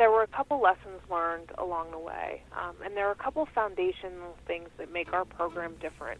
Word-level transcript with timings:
there 0.00 0.10
were 0.10 0.22
a 0.22 0.26
couple 0.28 0.58
lessons 0.62 0.98
learned 1.10 1.50
along 1.58 1.90
the 1.90 1.98
way, 1.98 2.42
um, 2.58 2.74
and 2.82 2.96
there 2.96 3.06
are 3.06 3.12
a 3.12 3.22
couple 3.22 3.46
foundational 3.54 4.34
things 4.46 4.70
that 4.78 4.90
make 4.90 5.12
our 5.12 5.26
program 5.26 5.74
different. 5.78 6.18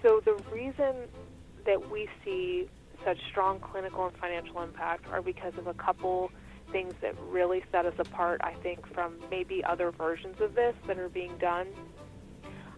So 0.00 0.20
the 0.24 0.34
reason 0.52 1.08
that 1.66 1.90
we 1.90 2.08
see 2.24 2.68
such 3.04 3.18
strong 3.28 3.58
clinical 3.58 4.06
and 4.06 4.16
financial 4.16 4.62
impact 4.62 5.08
are 5.10 5.22
because 5.22 5.54
of 5.58 5.66
a 5.66 5.74
couple 5.74 6.30
things 6.70 6.94
that 7.02 7.16
really 7.30 7.64
set 7.72 7.84
us 7.84 7.94
apart, 7.98 8.40
I 8.44 8.54
think, 8.62 8.86
from 8.94 9.16
maybe 9.28 9.64
other 9.64 9.90
versions 9.90 10.40
of 10.40 10.54
this 10.54 10.76
that 10.86 10.96
are 10.96 11.08
being 11.08 11.36
done. 11.38 11.66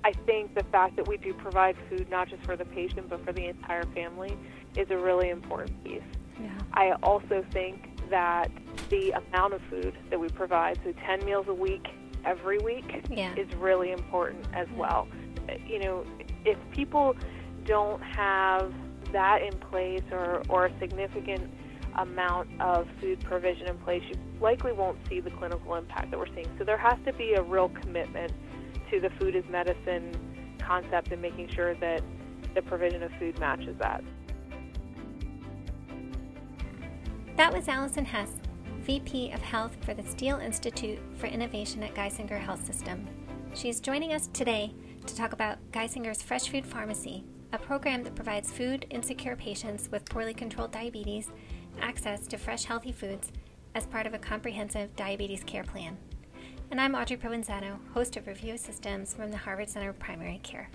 I 0.02 0.12
think 0.24 0.54
the 0.54 0.64
fact 0.64 0.96
that 0.96 1.06
we 1.06 1.18
do 1.18 1.34
provide 1.34 1.76
food 1.90 2.08
not 2.08 2.30
just 2.30 2.42
for 2.44 2.56
the 2.56 2.64
patient 2.64 3.10
but 3.10 3.22
for 3.22 3.34
the 3.34 3.48
entire 3.48 3.84
family 3.94 4.34
is 4.78 4.90
a 4.90 4.96
really 4.96 5.28
important 5.28 5.84
piece. 5.84 6.00
Yeah. 6.40 6.48
I 6.72 6.92
also 7.02 7.44
think 7.52 7.91
that 8.12 8.50
the 8.90 9.10
amount 9.12 9.54
of 9.54 9.62
food 9.70 9.94
that 10.10 10.20
we 10.20 10.28
provide, 10.28 10.78
so 10.84 10.92
10 11.06 11.24
meals 11.24 11.46
a 11.48 11.54
week 11.54 11.88
every 12.26 12.58
week, 12.58 13.02
Yeah. 13.08 13.34
is 13.36 13.52
really 13.56 13.90
important 13.90 14.46
as 14.54 14.68
well. 14.76 15.08
You 15.66 15.78
know, 15.80 16.04
if 16.44 16.58
people 16.72 17.16
don't 17.64 18.02
have 18.02 18.72
that 19.12 19.40
in 19.42 19.58
place 19.58 20.02
or, 20.10 20.42
or 20.50 20.66
a 20.66 20.78
significant 20.78 21.50
amount 21.96 22.48
of 22.60 22.86
food 23.00 23.18
provision 23.20 23.66
in 23.66 23.78
place, 23.78 24.02
you 24.08 24.14
likely 24.40 24.72
won't 24.72 24.98
see 25.08 25.20
the 25.20 25.30
clinical 25.30 25.74
impact 25.74 26.10
that 26.10 26.18
we're 26.18 26.32
seeing. 26.34 26.48
So 26.58 26.64
there 26.64 26.78
has 26.78 26.98
to 27.06 27.14
be 27.14 27.32
a 27.32 27.42
real 27.42 27.70
commitment 27.70 28.32
to 28.90 29.00
the 29.00 29.08
food 29.18 29.34
as 29.36 29.44
medicine 29.50 30.14
concept 30.58 31.12
and 31.12 31.22
making 31.22 31.48
sure 31.48 31.74
that 31.76 32.02
the 32.54 32.60
provision 32.62 33.02
of 33.02 33.10
food 33.18 33.38
matches 33.38 33.74
that. 33.78 34.04
That 37.36 37.52
was 37.52 37.66
Allison 37.66 38.04
Hess, 38.04 38.30
VP 38.80 39.32
of 39.32 39.40
Health 39.40 39.74
for 39.86 39.94
the 39.94 40.02
Steele 40.02 40.38
Institute 40.38 40.98
for 41.16 41.26
Innovation 41.26 41.82
at 41.82 41.94
Geisinger 41.94 42.38
Health 42.38 42.64
System. 42.66 43.06
She's 43.54 43.80
joining 43.80 44.12
us 44.12 44.28
today 44.34 44.74
to 45.06 45.16
talk 45.16 45.32
about 45.32 45.56
Geisinger's 45.72 46.22
Fresh 46.22 46.50
Food 46.50 46.66
Pharmacy, 46.66 47.24
a 47.54 47.58
program 47.58 48.04
that 48.04 48.14
provides 48.14 48.52
food 48.52 48.84
insecure 48.90 49.34
patients 49.34 49.88
with 49.90 50.04
poorly 50.04 50.34
controlled 50.34 50.72
diabetes 50.72 51.30
access 51.80 52.26
to 52.26 52.36
fresh, 52.36 52.64
healthy 52.64 52.92
foods 52.92 53.32
as 53.74 53.86
part 53.86 54.06
of 54.06 54.12
a 54.12 54.18
comprehensive 54.18 54.94
diabetes 54.94 55.42
care 55.42 55.64
plan. 55.64 55.96
And 56.70 56.78
I'm 56.78 56.94
Audrey 56.94 57.16
Provenzano, 57.16 57.78
host 57.94 58.18
of 58.18 58.26
Review 58.26 58.58
Systems 58.58 59.14
from 59.14 59.30
the 59.30 59.38
Harvard 59.38 59.70
Center 59.70 59.88
of 59.88 59.98
Primary 59.98 60.38
Care. 60.42 60.68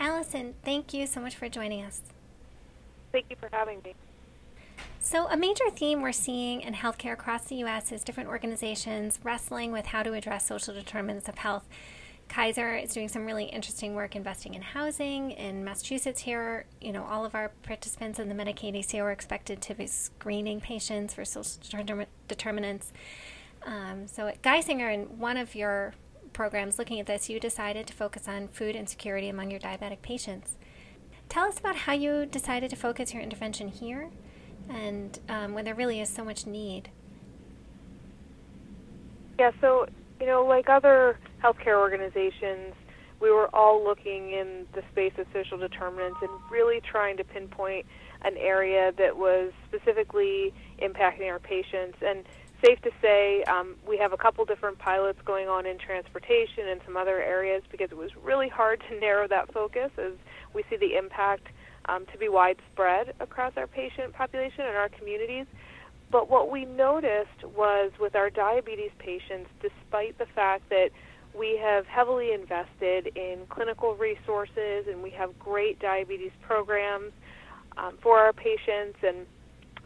Allison, 0.00 0.54
thank 0.64 0.92
you 0.92 1.06
so 1.06 1.20
much 1.20 1.36
for 1.36 1.48
joining 1.48 1.84
us. 1.84 2.02
Thank 3.12 3.26
you 3.30 3.36
for 3.36 3.48
having 3.52 3.80
me. 3.84 3.94
So, 5.04 5.26
a 5.26 5.36
major 5.36 5.68
theme 5.68 6.00
we're 6.00 6.12
seeing 6.12 6.62
in 6.62 6.72
healthcare 6.72 7.12
across 7.12 7.44
the 7.44 7.56
U.S. 7.56 7.92
is 7.92 8.02
different 8.02 8.30
organizations 8.30 9.20
wrestling 9.22 9.70
with 9.70 9.84
how 9.84 10.02
to 10.02 10.14
address 10.14 10.46
social 10.46 10.72
determinants 10.72 11.28
of 11.28 11.36
health. 11.36 11.68
Kaiser 12.30 12.74
is 12.74 12.94
doing 12.94 13.08
some 13.08 13.26
really 13.26 13.44
interesting 13.44 13.94
work 13.94 14.16
investing 14.16 14.54
in 14.54 14.62
housing. 14.62 15.32
In 15.32 15.62
Massachusetts, 15.62 16.22
here, 16.22 16.64
you 16.80 16.90
know, 16.90 17.04
all 17.04 17.26
of 17.26 17.34
our 17.34 17.50
participants 17.64 18.18
in 18.18 18.30
the 18.30 18.34
Medicaid 18.34 18.74
ACO 18.74 19.00
are 19.04 19.12
expected 19.12 19.60
to 19.60 19.74
be 19.74 19.86
screening 19.86 20.58
patients 20.58 21.12
for 21.12 21.26
social 21.26 21.60
determin- 21.60 22.06
determinants. 22.26 22.90
Um, 23.66 24.08
so, 24.08 24.26
at 24.26 24.40
Geisinger, 24.40 24.92
in 24.92 25.18
one 25.18 25.36
of 25.36 25.54
your 25.54 25.92
programs 26.32 26.78
looking 26.78 26.98
at 26.98 27.04
this, 27.04 27.28
you 27.28 27.38
decided 27.38 27.86
to 27.88 27.92
focus 27.92 28.26
on 28.26 28.48
food 28.48 28.74
insecurity 28.74 29.28
among 29.28 29.50
your 29.50 29.60
diabetic 29.60 30.00
patients. 30.00 30.56
Tell 31.28 31.44
us 31.44 31.58
about 31.58 31.76
how 31.76 31.92
you 31.92 32.24
decided 32.24 32.70
to 32.70 32.76
focus 32.76 33.12
your 33.12 33.22
intervention 33.22 33.68
here 33.68 34.08
and 34.70 35.18
um, 35.28 35.54
when 35.54 35.64
there 35.64 35.74
really 35.74 36.00
is 36.00 36.08
so 36.08 36.24
much 36.24 36.46
need. 36.46 36.90
Yeah, 39.38 39.50
so, 39.60 39.86
you 40.20 40.26
know, 40.26 40.44
like 40.44 40.68
other 40.68 41.18
healthcare 41.42 41.78
organizations, 41.78 42.74
we 43.20 43.30
were 43.30 43.54
all 43.54 43.82
looking 43.82 44.30
in 44.30 44.66
the 44.74 44.82
space 44.92 45.12
of 45.18 45.26
social 45.32 45.58
determinants 45.58 46.18
and 46.22 46.30
really 46.50 46.80
trying 46.80 47.16
to 47.16 47.24
pinpoint 47.24 47.86
an 48.22 48.36
area 48.36 48.92
that 48.96 49.16
was 49.16 49.52
specifically 49.68 50.52
impacting 50.80 51.30
our 51.30 51.38
patients. 51.38 51.98
And 52.00 52.24
safe 52.64 52.80
to 52.82 52.90
say, 53.02 53.42
um, 53.44 53.76
we 53.86 53.98
have 53.98 54.12
a 54.12 54.16
couple 54.16 54.44
different 54.44 54.78
pilots 54.78 55.18
going 55.24 55.48
on 55.48 55.66
in 55.66 55.78
transportation 55.78 56.68
and 56.68 56.80
some 56.84 56.96
other 56.96 57.20
areas 57.22 57.62
because 57.70 57.90
it 57.90 57.96
was 57.96 58.10
really 58.22 58.48
hard 58.48 58.82
to 58.88 59.00
narrow 59.00 59.28
that 59.28 59.52
focus 59.52 59.90
as 59.98 60.12
we 60.54 60.64
see 60.70 60.76
the 60.76 60.96
impact 60.96 61.48
um, 61.86 62.06
to 62.12 62.18
be 62.18 62.28
widespread 62.28 63.14
across 63.20 63.52
our 63.56 63.66
patient 63.66 64.12
population 64.12 64.64
and 64.66 64.76
our 64.76 64.88
communities. 64.88 65.46
But 66.10 66.30
what 66.30 66.50
we 66.50 66.64
noticed 66.64 67.44
was 67.56 67.92
with 67.98 68.14
our 68.14 68.30
diabetes 68.30 68.92
patients, 68.98 69.50
despite 69.60 70.16
the 70.18 70.26
fact 70.34 70.68
that 70.70 70.90
we 71.36 71.58
have 71.60 71.86
heavily 71.86 72.32
invested 72.32 73.10
in 73.16 73.40
clinical 73.48 73.96
resources 73.96 74.86
and 74.88 75.02
we 75.02 75.10
have 75.10 75.36
great 75.38 75.80
diabetes 75.80 76.30
programs 76.40 77.12
um, 77.76 77.98
for 78.00 78.18
our 78.18 78.32
patients 78.32 78.98
and 79.02 79.26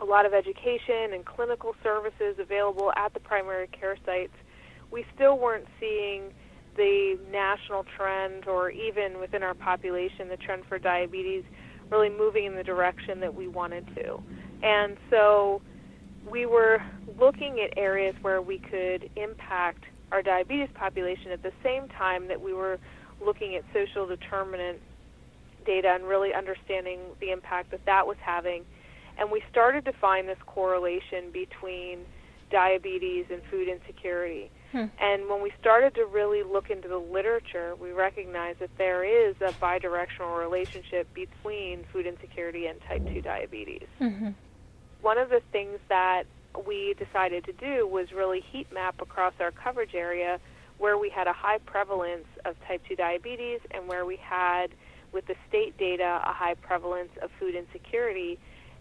a 0.00 0.04
lot 0.04 0.26
of 0.26 0.34
education 0.34 1.14
and 1.14 1.24
clinical 1.24 1.74
services 1.82 2.36
available 2.38 2.92
at 2.96 3.14
the 3.14 3.20
primary 3.20 3.66
care 3.68 3.96
sites, 4.04 4.34
we 4.90 5.04
still 5.14 5.38
weren't 5.38 5.66
seeing 5.80 6.30
the 6.76 7.18
national 7.30 7.84
trend 7.96 8.46
or 8.46 8.70
even 8.70 9.18
within 9.18 9.42
our 9.42 9.54
population, 9.54 10.28
the 10.28 10.36
trend 10.36 10.64
for 10.68 10.78
diabetes 10.78 11.44
really 11.90 12.10
moving 12.10 12.44
in 12.44 12.54
the 12.54 12.64
direction 12.64 13.20
that 13.20 13.34
we 13.34 13.48
wanted 13.48 13.86
to. 13.96 14.20
And 14.62 14.96
so 15.10 15.62
we 16.28 16.46
were 16.46 16.82
looking 17.18 17.60
at 17.60 17.76
areas 17.76 18.14
where 18.22 18.42
we 18.42 18.58
could 18.58 19.10
impact 19.16 19.84
our 20.12 20.22
diabetes 20.22 20.68
population 20.74 21.30
at 21.32 21.42
the 21.42 21.52
same 21.62 21.88
time 21.88 22.28
that 22.28 22.40
we 22.40 22.52
were 22.52 22.78
looking 23.24 23.54
at 23.56 23.64
social 23.72 24.06
determinant 24.06 24.80
data 25.66 25.88
and 25.88 26.04
really 26.04 26.32
understanding 26.32 27.00
the 27.20 27.30
impact 27.30 27.70
that 27.70 27.84
that 27.84 28.06
was 28.06 28.16
having. 28.20 28.64
And 29.18 29.30
we 29.30 29.42
started 29.50 29.84
to 29.86 29.92
find 29.92 30.28
this 30.28 30.38
correlation 30.46 31.30
between 31.32 32.00
diabetes 32.50 33.26
and 33.30 33.42
food 33.50 33.68
insecurity. 33.68 34.50
Hmm. 34.72 34.84
And 35.00 35.28
when 35.28 35.42
we 35.42 35.52
started 35.60 35.94
to 35.94 36.04
really 36.04 36.42
look 36.42 36.70
into 36.70 36.88
the 36.88 36.98
literature, 36.98 37.74
we 37.80 37.92
recognized 37.92 38.58
that 38.58 38.70
there 38.76 39.02
is 39.02 39.34
a 39.40 39.52
bidirectional 39.52 40.38
relationship 40.38 41.12
between 41.14 41.84
food 41.92 42.06
insecurity 42.06 42.66
and 42.66 42.78
type 42.82 43.06
2 43.06 43.22
diabetes. 43.22 43.86
Mm-hmm. 44.00 44.30
One 45.00 45.16
of 45.16 45.30
the 45.30 45.40
things 45.52 45.78
that 45.88 46.24
we 46.66 46.94
decided 46.98 47.44
to 47.44 47.52
do 47.52 47.86
was 47.86 48.12
really 48.12 48.40
heat 48.40 48.70
map 48.72 49.00
across 49.00 49.32
our 49.40 49.52
coverage 49.52 49.94
area 49.94 50.38
where 50.78 50.98
we 50.98 51.08
had 51.08 51.26
a 51.26 51.32
high 51.32 51.58
prevalence 51.58 52.26
of 52.44 52.54
type 52.66 52.82
2 52.88 52.96
diabetes 52.96 53.60
and 53.70 53.88
where 53.88 54.04
we 54.04 54.16
had, 54.16 54.68
with 55.12 55.26
the 55.26 55.34
state 55.48 55.76
data, 55.78 56.20
a 56.24 56.32
high 56.32 56.54
prevalence 56.54 57.10
of 57.22 57.30
food 57.38 57.54
insecurity, 57.54 58.38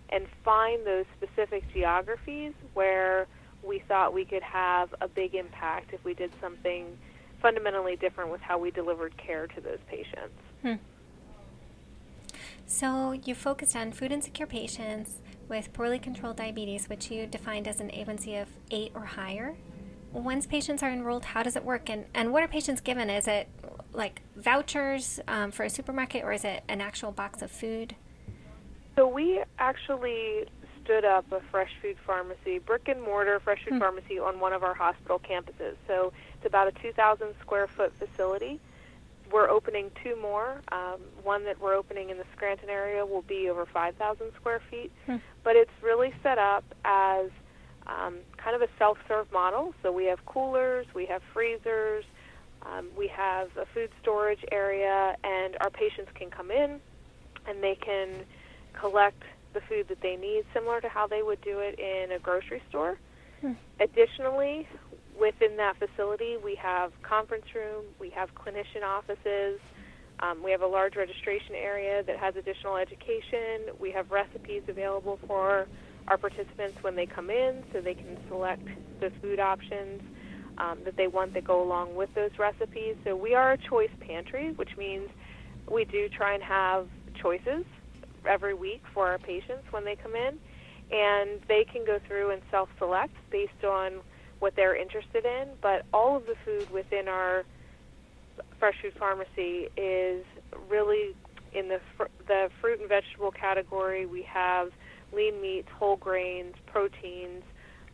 and 0.09 0.25
find 0.43 0.85
those 0.85 1.05
specific 1.17 1.63
geographies 1.73 2.53
where 2.73 3.27
we 3.63 3.79
thought 3.87 4.13
we 4.13 4.25
could 4.25 4.43
have 4.43 4.93
a 5.01 5.07
big 5.07 5.35
impact 5.35 5.93
if 5.93 6.03
we 6.03 6.13
did 6.13 6.31
something 6.41 6.97
fundamentally 7.41 7.95
different 7.95 8.31
with 8.31 8.41
how 8.41 8.57
we 8.57 8.71
delivered 8.71 9.15
care 9.17 9.47
to 9.47 9.61
those 9.61 9.79
patients. 9.89 10.33
Hmm. 10.61 10.75
So 12.65 13.11
you 13.11 13.35
focused 13.35 13.75
on 13.75 13.91
food 13.91 14.11
insecure 14.11 14.45
patients 14.45 15.21
with 15.47 15.71
poorly 15.73 15.99
controlled 15.99 16.37
diabetes, 16.37 16.89
which 16.89 17.09
you 17.09 17.25
defined 17.25 17.67
as 17.67 17.79
an 17.79 17.89
A1C 17.89 18.41
of 18.41 18.49
8 18.71 18.91
or 18.93 19.05
higher. 19.05 19.55
Once 20.11 20.45
patients 20.45 20.83
are 20.83 20.89
enrolled, 20.89 21.25
how 21.25 21.43
does 21.43 21.55
it 21.55 21.63
work? 21.63 21.89
And, 21.89 22.05
and 22.13 22.33
what 22.33 22.43
are 22.43 22.47
patients 22.47 22.81
given? 22.81 23.09
Is 23.09 23.27
it 23.27 23.47
like 23.93 24.21
vouchers 24.35 25.19
um, 25.27 25.51
for 25.51 25.63
a 25.63 25.69
supermarket 25.69 26.23
or 26.23 26.31
is 26.31 26.43
it 26.43 26.63
an 26.67 26.81
actual 26.81 27.11
box 27.11 27.41
of 27.41 27.51
food? 27.51 27.95
So 28.95 29.07
we 29.07 29.43
actually 29.59 30.45
stood 30.87 31.03
up 31.03 31.29
a 31.33 31.41
fresh 31.51 31.71
food 31.81 31.97
pharmacy, 32.05 32.59
brick 32.59 32.87
and 32.87 33.01
mortar 33.01 33.41
fresh 33.41 33.61
food 33.65 33.73
Hmm. 33.73 33.79
pharmacy 33.79 34.19
on 34.19 34.39
one 34.39 34.53
of 34.53 34.63
our 34.63 34.73
hospital 34.73 35.19
campuses. 35.19 35.75
So 35.85 36.13
it's 36.35 36.45
about 36.45 36.67
a 36.67 36.71
2,000 36.71 37.35
square 37.41 37.67
foot 37.67 37.91
facility. 37.99 38.59
We're 39.29 39.49
opening 39.49 39.91
two 40.01 40.15
more. 40.15 40.61
Um, 40.71 41.01
one 41.21 41.43
that 41.43 41.59
we're 41.59 41.73
opening 41.73 42.09
in 42.09 42.17
the 42.17 42.23
Scranton 42.33 42.69
area 42.69 43.05
will 43.05 43.23
be 43.23 43.49
over 43.49 43.65
5,000 43.65 44.31
square 44.35 44.61
feet. 44.71 44.89
Hmm. 45.05 45.17
But 45.43 45.57
it's 45.57 45.71
really 45.81 46.13
set 46.23 46.37
up 46.37 46.63
as 46.85 47.29
um, 47.85 48.19
kind 48.37 48.55
of 48.55 48.61
a 48.61 48.69
self-serve 48.77 49.29
model. 49.33 49.73
So 49.83 49.91
we 49.91 50.05
have 50.05 50.25
coolers, 50.25 50.85
we 50.93 51.05
have 51.07 51.21
freezers, 51.33 52.05
um, 52.65 52.87
we 52.97 53.07
have 53.07 53.49
a 53.57 53.65
food 53.65 53.91
storage 54.01 54.43
area, 54.53 55.17
and 55.23 55.57
our 55.59 55.69
patients 55.69 56.11
can 56.15 56.29
come 56.29 56.49
in 56.49 56.79
and 57.45 57.61
they 57.61 57.75
can 57.75 58.23
collect 58.73 59.23
the 59.53 59.61
food 59.67 59.87
that 59.89 60.01
they 60.01 60.15
need, 60.15 60.43
similar 60.53 60.81
to 60.81 60.89
how 60.89 61.07
they 61.07 61.21
would 61.21 61.41
do 61.41 61.59
it 61.59 61.79
in 61.79 62.15
a 62.15 62.19
grocery 62.19 62.61
store. 62.69 62.97
Hmm. 63.41 63.53
Additionally, 63.79 64.67
within 65.19 65.57
that 65.57 65.75
facility, 65.77 66.37
we 66.43 66.55
have 66.61 66.91
conference 67.07 67.45
room, 67.55 67.85
we 67.99 68.09
have 68.11 68.29
clinician 68.35 68.83
offices, 68.85 69.59
um, 70.19 70.43
we 70.43 70.51
have 70.51 70.61
a 70.61 70.67
large 70.67 70.95
registration 70.95 71.53
area 71.55 72.01
that 72.05 72.17
has 72.17 72.35
additional 72.35 72.75
education. 72.77 73.73
We 73.79 73.91
have 73.91 74.09
recipes 74.09 74.63
available 74.67 75.19
for 75.27 75.67
our 76.07 76.17
participants 76.17 76.77
when 76.81 76.95
they 76.95 77.05
come 77.05 77.29
in 77.29 77.63
so 77.71 77.81
they 77.81 77.93
can 77.93 78.17
select 78.27 78.67
the 78.99 79.11
food 79.21 79.39
options 79.39 80.01
um, 80.57 80.79
that 80.85 80.97
they 80.97 81.07
want 81.07 81.35
that 81.35 81.45
go 81.45 81.61
along 81.61 81.95
with 81.95 82.09
those 82.15 82.31
recipes. 82.39 82.95
So 83.03 83.15
we 83.15 83.35
are 83.35 83.53
a 83.53 83.57
choice 83.69 83.93
pantry, 83.99 84.53
which 84.55 84.71
means 84.77 85.07
we 85.71 85.85
do 85.85 86.07
try 86.09 86.33
and 86.33 86.41
have 86.41 86.87
choices 87.21 87.63
every 88.25 88.53
week 88.53 88.83
for 88.93 89.07
our 89.07 89.17
patients 89.17 89.63
when 89.71 89.85
they 89.85 89.95
come 89.95 90.15
in, 90.15 90.37
and 90.91 91.41
they 91.47 91.65
can 91.71 91.85
go 91.85 91.99
through 92.07 92.31
and 92.31 92.41
self-select 92.49 93.13
based 93.29 93.63
on 93.63 93.99
what 94.39 94.55
they're 94.55 94.75
interested 94.75 95.25
in. 95.25 95.49
But 95.61 95.85
all 95.93 96.15
of 96.15 96.25
the 96.25 96.35
food 96.45 96.69
within 96.71 97.07
our 97.07 97.43
fresh 98.59 98.75
food 98.81 98.93
pharmacy 98.97 99.67
is 99.75 100.25
really 100.69 101.15
in 101.53 101.67
the 101.67 101.79
fr- 101.95 102.05
the 102.27 102.49
fruit 102.61 102.79
and 102.79 102.89
vegetable 102.89 103.31
category. 103.31 104.05
We 104.05 104.23
have 104.23 104.71
lean 105.13 105.41
meats, 105.41 105.69
whole 105.73 105.97
grains, 105.97 106.55
proteins. 106.65 107.43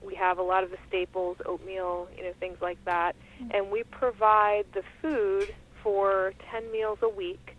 We 0.04 0.16
have 0.16 0.38
a 0.38 0.42
lot 0.42 0.64
of 0.64 0.72
the 0.72 0.78
staples, 0.88 1.38
oatmeal, 1.46 2.10
you 2.18 2.24
know, 2.24 2.34
things 2.40 2.58
like 2.62 2.84
that. 2.86 3.16
Mm-hmm. 3.42 3.52
And 3.56 3.72
we 3.72 3.84
provide 3.84 4.66
the 4.74 4.84
food 5.02 5.54
for 5.82 6.34
10 6.52 6.72
meals 6.72 7.00
a 7.02 7.10
week 7.10 7.56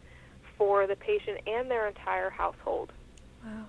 for 0.65 0.87
the 0.87 0.97
patient 0.97 1.41
and 1.47 1.71
their 1.71 1.87
entire 1.87 2.31
household. 2.31 2.91
Wow. 3.45 3.67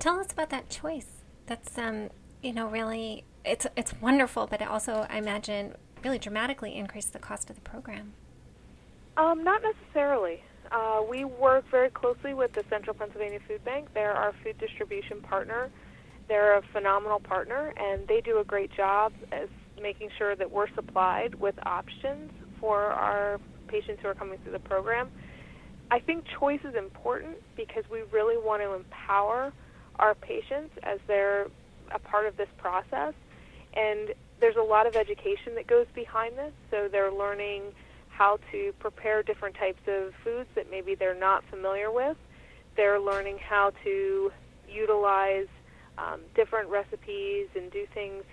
Tell 0.00 0.18
us 0.18 0.32
about 0.32 0.50
that 0.50 0.68
choice. 0.68 1.06
That's 1.46 1.78
um, 1.78 2.10
you 2.42 2.52
know, 2.52 2.66
really 2.66 3.22
it's 3.44 3.68
it's 3.76 3.94
wonderful, 4.00 4.48
but 4.48 4.60
it 4.60 4.66
also 4.66 5.06
I 5.08 5.18
imagine 5.18 5.74
really 6.04 6.18
dramatically 6.18 6.74
increased 6.74 7.12
the 7.12 7.20
cost 7.20 7.50
of 7.50 7.56
the 7.56 7.62
program. 7.62 8.14
Um, 9.16 9.44
not 9.44 9.62
necessarily. 9.62 10.42
Uh, 10.72 11.02
we 11.08 11.24
work 11.24 11.64
very 11.70 11.90
closely 11.90 12.34
with 12.34 12.52
the 12.52 12.64
Central 12.68 12.94
Pennsylvania 12.94 13.38
Food 13.46 13.64
Bank. 13.64 13.88
They're 13.94 14.12
our 14.12 14.34
food 14.42 14.58
distribution 14.58 15.20
partner. 15.20 15.70
They're 16.26 16.58
a 16.58 16.62
phenomenal 16.72 17.20
partner, 17.20 17.72
and 17.76 18.08
they 18.08 18.20
do 18.20 18.40
a 18.40 18.44
great 18.44 18.72
job 18.72 19.12
as 19.30 19.48
making 19.80 20.10
sure 20.18 20.34
that 20.34 20.50
we're 20.50 20.72
supplied 20.74 21.36
with 21.36 21.54
options 21.64 22.32
for 22.58 22.86
our 22.86 23.40
patients 23.68 24.00
who 24.02 24.08
are 24.08 24.14
coming 24.14 24.38
through 24.42 24.52
the 24.52 24.58
program. 24.58 25.10
I 25.90 26.00
think 26.00 26.24
choice 26.38 26.60
is 26.64 26.74
important 26.74 27.36
because 27.56 27.84
we 27.90 28.02
really 28.12 28.36
want 28.36 28.62
to 28.62 28.74
empower 28.74 29.52
our 29.98 30.14
patients 30.14 30.74
as 30.82 30.98
they're 31.06 31.46
a 31.90 31.98
part 31.98 32.26
of 32.26 32.36
this 32.36 32.48
process. 32.58 33.14
And 33.74 34.14
there's 34.40 34.56
a 34.56 34.62
lot 34.62 34.86
of 34.86 34.96
education 34.96 35.54
that 35.54 35.66
goes 35.66 35.86
behind 35.94 36.36
this. 36.36 36.52
So 36.70 36.88
they're 36.90 37.12
learning 37.12 37.62
how 38.08 38.38
to 38.52 38.72
prepare 38.80 39.22
different 39.22 39.56
types 39.56 39.80
of 39.86 40.12
foods 40.22 40.48
that 40.54 40.70
maybe 40.70 40.94
they're 40.94 41.18
not 41.18 41.44
familiar 41.50 41.90
with. 41.90 42.16
They're 42.76 43.00
learning 43.00 43.38
how 43.38 43.72
to 43.84 44.32
utilize 44.68 45.46
um, 45.96 46.20
different 46.34 46.68
recipes 46.68 47.48
and 47.56 47.70
do 47.70 47.86
things 47.94 48.24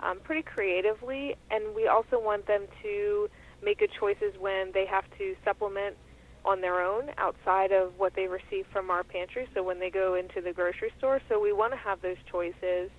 um, 0.00 0.18
pretty 0.20 0.42
creatively. 0.42 1.36
And 1.50 1.74
we 1.74 1.88
also 1.88 2.18
want 2.18 2.46
them 2.46 2.66
to 2.82 3.28
make 3.62 3.78
good 3.78 3.90
choices 3.98 4.34
when 4.40 4.72
they 4.72 4.86
have 4.86 5.04
to 5.18 5.36
supplement 5.44 5.96
on 6.44 6.60
their 6.60 6.82
own 6.82 7.10
outside 7.18 7.72
of 7.72 7.98
what 7.98 8.14
they 8.14 8.26
receive 8.26 8.66
from 8.72 8.90
our 8.90 9.04
pantry. 9.04 9.48
So 9.54 9.62
when 9.62 9.78
they 9.78 9.90
go 9.90 10.14
into 10.14 10.40
the 10.40 10.52
grocery 10.52 10.92
store, 10.98 11.20
so 11.28 11.40
we 11.40 11.52
want 11.52 11.72
to 11.72 11.78
have 11.78 12.02
those 12.02 12.16
choices 12.30 12.90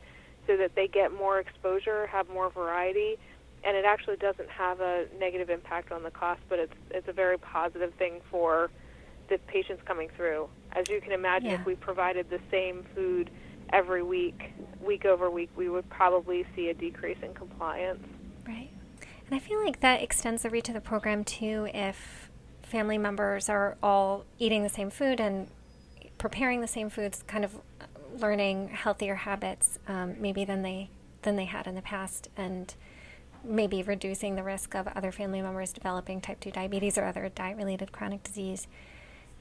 so 0.48 0.58
that 0.58 0.76
they 0.76 0.88
get 0.88 1.14
more 1.14 1.40
exposure, 1.40 2.08
have 2.08 2.30
more 2.30 2.50
variety, 2.50 3.18
and 3.64 3.78
it 3.78 3.86
actually 3.86 4.18
doesn't 4.18 4.50
have 4.50 4.82
a 4.82 5.06
negative 5.18 5.50
impact 5.50 5.92
on 5.92 6.04
the 6.04 6.12
cost, 6.12 6.42
but 6.50 6.60
it's 6.60 6.74
it's 6.92 7.08
a 7.08 7.14
very 7.14 7.38
positive 7.38 7.94
thing 7.96 8.20
for 8.30 8.70
the 9.30 9.38
patients 9.48 9.82
coming 9.86 10.10
through. 10.16 10.50
As 10.74 10.90
you 10.90 11.00
can 11.00 11.14
imagine, 11.14 11.50
yeah. 11.50 11.60
if 11.60 11.66
we 11.66 11.76
provided 11.76 12.30
the 12.30 12.40
same 12.52 12.86
food 12.94 13.30
every 13.72 14.04
week, 14.04 14.52
week 14.82 15.06
over 15.06 15.30
week, 15.30 15.50
we 15.56 15.70
would 15.70 15.90
probably 15.90 16.46
see 16.56 16.70
a 16.70 16.74
decrease 16.74 17.18
in 17.24 17.34
compliance. 17.34 18.04
Right. 18.46 18.70
And 19.26 19.36
I 19.36 19.40
feel 19.40 19.64
like 19.64 19.80
that 19.80 20.02
extends 20.02 20.44
the 20.44 20.50
reach 20.50 20.68
of 20.68 20.76
the 20.76 20.82
program 20.82 21.24
too 21.24 21.70
if 21.74 22.30
family 22.74 22.98
members 22.98 23.50
are 23.50 23.78
all 23.84 24.26
eating 24.40 24.64
the 24.64 24.70
same 24.70 24.90
food 24.90 25.20
and 25.20 25.48
preparing 26.18 26.60
the 26.60 26.68
same 26.68 26.90
foods, 26.90 27.24
kind 27.28 27.46
of 27.46 27.60
learning 28.18 28.68
healthier 28.70 29.14
habits 29.14 29.78
um, 29.88 30.16
maybe 30.20 30.44
than 30.44 30.64
they 30.64 30.90
than 31.22 31.36
they 31.36 31.46
had 31.46 31.68
in 31.68 31.76
the 31.76 31.84
past, 31.84 32.30
and 32.36 32.74
maybe 33.44 33.84
reducing 33.84 34.36
the 34.36 34.42
risk 34.42 34.74
of 34.74 34.88
other 34.88 35.12
family 35.12 35.40
members 35.40 35.72
developing 35.72 36.20
type 36.20 36.40
2 36.40 36.50
diabetes 36.50 36.98
or 36.98 37.06
other 37.06 37.30
diet 37.30 37.58
related 37.58 37.92
chronic 37.92 38.24
disease. 38.24 38.68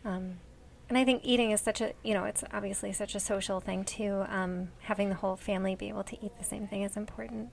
Um, 0.05 0.35
and 0.91 0.99
I 0.99 1.05
think 1.05 1.23
eating 1.25 1.53
is 1.53 1.61
such 1.63 1.81
a, 1.81 1.95
you 2.05 2.13
know, 2.13 2.25
it's 2.25 2.45
obviously 2.53 2.93
such 2.93 3.15
a 3.15 3.21
social 3.21 3.61
thing 3.61 3.83
too. 3.83 4.27
Um, 4.29 4.69
having 4.81 5.09
the 5.09 5.15
whole 5.15 5.37
family 5.37 5.75
be 5.75 5.89
able 5.89 6.05
to 6.05 6.23
eat 6.23 6.37
the 6.39 6.45
same 6.45 6.67
thing 6.67 6.83
is 6.83 6.99
important. 6.99 7.49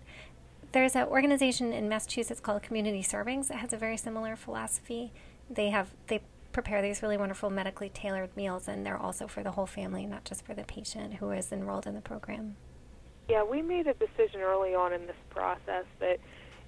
There's 0.73 0.95
an 0.95 1.07
organization 1.07 1.71
in 1.71 1.87
Massachusetts 1.87 2.41
called 2.41 2.63
Community 2.63 3.01
Servings 3.01 3.47
that 3.47 3.59
has 3.59 3.71
a 3.71 3.77
very 3.77 3.95
similar 3.95 4.35
philosophy. 4.35 5.13
They 5.49 5.69
have, 5.69 5.93
they 6.07 6.21
prepare 6.51 6.81
these 6.81 7.01
really 7.01 7.17
wonderful 7.17 7.49
medically 7.49 7.89
tailored 7.89 8.35
meals, 8.35 8.67
and 8.67 8.85
they're 8.85 8.97
also 8.97 9.27
for 9.27 9.43
the 9.43 9.51
whole 9.51 9.65
family, 9.65 10.05
not 10.05 10.25
just 10.25 10.45
for 10.45 10.53
the 10.53 10.63
patient 10.63 11.15
who 11.15 11.31
is 11.31 11.51
enrolled 11.51 11.87
in 11.87 11.95
the 11.95 12.01
program. 12.01 12.55
Yeah, 13.29 13.43
we 13.43 13.61
made 13.61 13.87
a 13.87 13.93
decision 13.93 14.41
early 14.41 14.73
on 14.73 14.93
in 14.93 15.05
this 15.05 15.15
process 15.29 15.85
that 15.99 16.19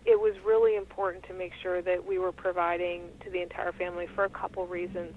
it 0.06 0.20
was 0.20 0.34
really 0.46 0.76
important 0.76 1.24
to 1.26 1.34
make 1.34 1.52
sure 1.62 1.82
that 1.82 2.06
we 2.06 2.18
were 2.18 2.32
providing 2.32 3.04
to 3.24 3.30
the 3.30 3.42
entire 3.42 3.72
family 3.72 4.08
for 4.16 4.26
a 4.26 4.30
couple 4.30 4.66
reasons. 4.68 5.14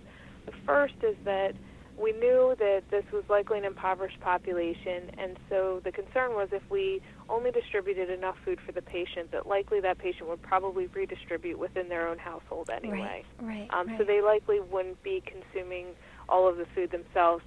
The 0.47 0.53
first 0.67 0.95
is 1.03 1.17
that 1.25 1.55
we 1.99 2.13
knew 2.13 2.57
that 2.59 2.83
this 2.91 3.05
was 3.13 3.23
likely 3.29 3.59
an 3.59 3.65
impoverished 3.65 4.21
population, 4.21 5.11
and 5.17 5.39
so 5.49 5.81
the 5.85 5.93
concern 5.93 6.33
was 6.35 6.49
if 6.51 6.63
we 6.71 7.01
only 7.29 7.51
distributed 7.51 8.11
enough 8.11 8.37
food 8.45 8.59
for 8.67 8.73
the 8.73 8.83
patient, 8.83 9.31
that 9.31 9.47
likely 9.47 9.81
that 9.81 9.99
patient 9.99 10.29
would 10.29 10.43
probably 10.43 10.87
redistribute 10.89 11.59
within 11.59 11.89
their 11.89 12.09
own 12.09 12.19
household 12.19 12.69
anyway. 12.71 13.25
Right, 13.41 13.47
right, 13.49 13.69
um, 13.73 13.87
right. 13.87 13.99
So 13.99 14.05
they 14.05 14.21
likely 14.21 14.61
wouldn't 14.61 15.03
be 15.03 15.23
consuming 15.25 15.89
all 16.29 16.49
of 16.49 16.57
the 16.57 16.67
food 16.75 16.91
themselves. 16.91 17.45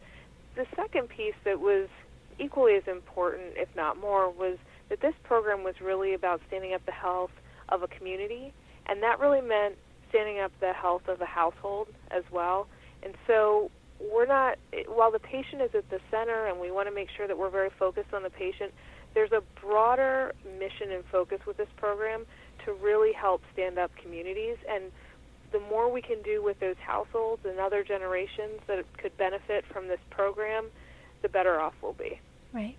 The 0.55 0.65
second 0.75 1.09
piece 1.09 1.35
that 1.43 1.59
was 1.59 1.89
equally 2.39 2.75
as 2.75 2.87
important, 2.87 3.53
if 3.55 3.69
not 3.75 3.99
more, 3.99 4.29
was 4.29 4.57
that 4.89 5.01
this 5.01 5.13
program 5.23 5.63
was 5.63 5.75
really 5.81 6.13
about 6.13 6.39
standing 6.47 6.73
up 6.73 6.85
the 6.85 6.91
health 6.93 7.31
of 7.69 7.83
a 7.83 7.87
community, 7.87 8.53
and 8.85 9.03
that 9.03 9.19
really 9.19 9.41
meant 9.41 9.75
standing 10.09 10.39
up 10.39 10.53
the 10.61 10.71
health 10.71 11.07
of 11.09 11.19
a 11.19 11.25
household 11.25 11.89
as 12.11 12.23
well. 12.31 12.67
And 13.03 13.13
so 13.27 13.69
we're 13.99 14.25
not, 14.25 14.57
while 14.87 15.11
the 15.11 15.19
patient 15.19 15.61
is 15.61 15.73
at 15.73 15.89
the 15.89 15.99
center 16.11 16.47
and 16.47 16.59
we 16.59 16.71
want 16.71 16.87
to 16.87 16.93
make 16.93 17.09
sure 17.15 17.27
that 17.27 17.37
we're 17.37 17.49
very 17.49 17.71
focused 17.79 18.13
on 18.13 18.23
the 18.23 18.29
patient, 18.29 18.73
there's 19.13 19.31
a 19.31 19.41
broader 19.59 20.33
mission 20.59 20.91
and 20.91 21.03
focus 21.05 21.39
with 21.47 21.57
this 21.57 21.69
program 21.77 22.25
to 22.65 22.73
really 22.73 23.13
help 23.13 23.41
stand 23.53 23.79
up 23.79 23.91
communities. 23.95 24.57
And 24.69 24.91
the 25.51 25.59
more 25.59 25.91
we 25.91 26.01
can 26.01 26.21
do 26.21 26.43
with 26.43 26.59
those 26.59 26.75
households 26.77 27.45
and 27.45 27.59
other 27.59 27.83
generations 27.83 28.59
that 28.67 28.85
could 28.97 29.15
benefit 29.17 29.65
from 29.71 29.87
this 29.87 29.99
program, 30.09 30.65
the 31.21 31.29
better 31.29 31.59
off 31.59 31.73
we'll 31.81 31.93
be. 31.93 32.19
Right. 32.53 32.75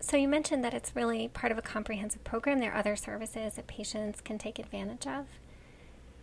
So 0.00 0.16
you 0.16 0.28
mentioned 0.28 0.64
that 0.64 0.72
it's 0.72 0.96
really 0.96 1.28
part 1.28 1.52
of 1.52 1.58
a 1.58 1.62
comprehensive 1.62 2.24
program. 2.24 2.58
There 2.58 2.72
are 2.72 2.78
other 2.78 2.96
services 2.96 3.54
that 3.54 3.66
patients 3.66 4.20
can 4.20 4.38
take 4.38 4.58
advantage 4.58 5.06
of. 5.06 5.26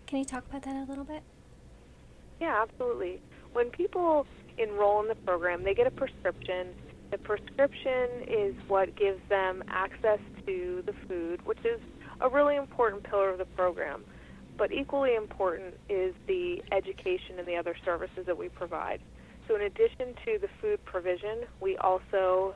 Can 0.08 0.18
you 0.18 0.26
talk 0.26 0.46
about 0.50 0.64
that 0.64 0.76
a 0.76 0.90
little 0.90 1.04
bit? 1.04 1.22
Yeah, 2.40 2.62
absolutely. 2.62 3.22
When 3.54 3.70
people 3.70 4.26
enroll 4.58 5.02
in 5.02 5.08
the 5.08 5.16
program, 5.16 5.64
they 5.64 5.74
get 5.74 5.88
a 5.88 5.92
prescription. 5.92 6.68
The 7.12 7.18
prescription 7.18 8.24
is 8.28 8.56
what 8.68 8.96
gives 8.96 9.20
them 9.30 9.64
access 9.68 10.20
to 10.46 10.84
the 10.86 10.94
food, 11.08 11.46
which 11.46 11.60
is 11.66 11.80
a 12.22 12.30
really 12.30 12.56
important 12.56 13.04
pillar 13.04 13.30
of 13.30 13.38
the 13.38 13.46
program. 13.46 14.04
But 14.58 14.72
equally 14.72 15.16
important 15.16 15.76
is 15.88 16.14
the 16.26 16.62
education 16.72 17.38
and 17.38 17.48
the 17.48 17.56
other 17.56 17.76
services 17.86 18.26
that 18.26 18.38
we 18.38 18.50
provide. 18.50 19.02
So, 19.48 19.56
in 19.56 19.62
addition 19.62 20.14
to 20.26 20.40
the 20.40 20.50
food 20.60 20.84
provision, 20.84 21.44
we 21.62 21.78
also 21.78 22.56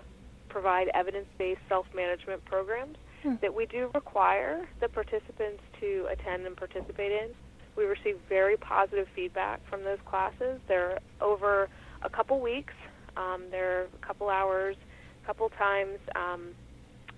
provide 0.50 0.90
evidence 0.94 1.28
based 1.38 1.62
self 1.70 1.86
management 1.96 2.44
programs 2.44 2.98
hmm. 3.24 3.36
that 3.42 3.54
we 3.54 3.66
do 3.68 3.90
require 3.94 4.68
the 4.82 4.90
participants 4.90 5.64
to 5.80 6.08
attend 6.12 6.46
and 6.46 6.58
participate 6.58 7.12
in. 7.12 7.30
We 7.78 7.86
receive 7.86 8.18
very 8.28 8.58
positive 8.58 9.08
feedback 9.16 9.62
from 9.70 9.84
those 9.84 10.00
classes. 10.06 10.60
They're 10.68 11.00
over 11.22 11.70
a 12.04 12.10
couple 12.10 12.40
weeks, 12.40 12.74
um, 13.18 13.46
they're 13.51 13.84
a 13.84 14.06
couple 14.06 14.30
hours, 14.30 14.75
a 15.24 15.28
couple 15.28 15.50
times, 15.58 16.00
um, 16.16 16.50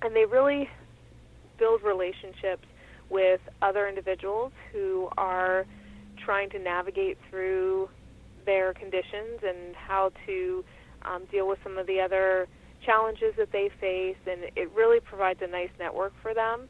and 0.02 0.16
they 0.16 0.26
really 0.26 0.70
build 1.58 1.82
relationships 1.84 2.66
with 3.10 3.40
other 3.62 3.88
individuals 3.88 4.52
who 4.72 5.10
are 5.18 5.66
trying 6.26 6.50
to 6.50 6.60
navigate 6.60 7.18
through 7.30 7.90
their 8.46 8.74
conditions 8.74 9.40
and 9.42 9.76
how 9.76 10.12
to 10.26 10.64
um, 11.04 11.24
deal 11.32 11.48
with 11.48 11.60
some 11.64 11.78
of 11.78 11.88
the 11.88 12.00
other 12.00 12.48
challenges 12.86 13.34
that 13.38 13.52
they 13.52 13.70
face, 13.80 14.18
and 14.30 14.42
it 14.56 14.70
really 14.76 15.00
provides 15.00 15.40
a 15.42 15.48
nice 15.48 15.70
network 15.80 16.14
for 16.22 16.34
them. 16.34 16.68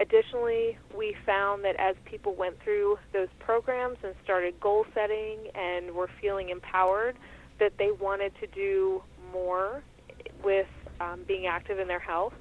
Additionally, 0.00 0.78
we 0.96 1.16
found 1.26 1.64
that 1.64 1.74
as 1.78 1.96
people 2.04 2.34
went 2.34 2.56
through 2.62 2.98
those 3.12 3.28
programs 3.40 3.96
and 4.04 4.14
started 4.22 4.58
goal 4.60 4.86
setting 4.94 5.38
and 5.54 5.92
were 5.92 6.08
feeling 6.20 6.50
empowered, 6.50 7.16
that 7.58 7.72
they 7.78 7.90
wanted 7.90 8.32
to 8.40 8.46
do 8.48 9.02
more 9.32 9.82
with 10.44 10.68
um, 11.00 11.20
being 11.26 11.46
active 11.46 11.78
in 11.78 11.88
their 11.88 11.98
health. 11.98 12.32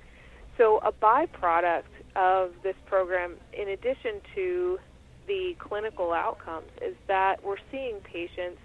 So, 0.58 0.80
a 0.84 0.92
byproduct 0.92 1.84
of 2.16 2.52
this 2.64 2.76
program, 2.86 3.36
in 3.54 3.70
addition 3.70 4.22
to 4.36 4.80
the 5.28 5.56
clinical 5.60 6.14
outcomes, 6.14 6.70
is 6.82 6.96
that 7.08 7.44
we're 7.44 7.58
seeing 7.72 8.00
patients 8.02 8.60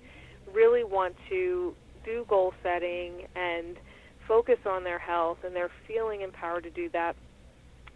really 0.55 0.85
want 0.85 1.15
to 1.29 1.75
do 2.05 2.27
goal 2.29 2.53
setting 2.63 3.27
and 3.37 3.77
focus 4.27 4.59
on 4.67 4.85
their 4.85 4.99
health, 4.99 5.39
and 5.45 5.55
they're 5.55 5.71
feeling 5.87 6.23
empowered 6.23 6.65
to 6.65 6.71
do 6.71 6.89
that. 6.91 7.17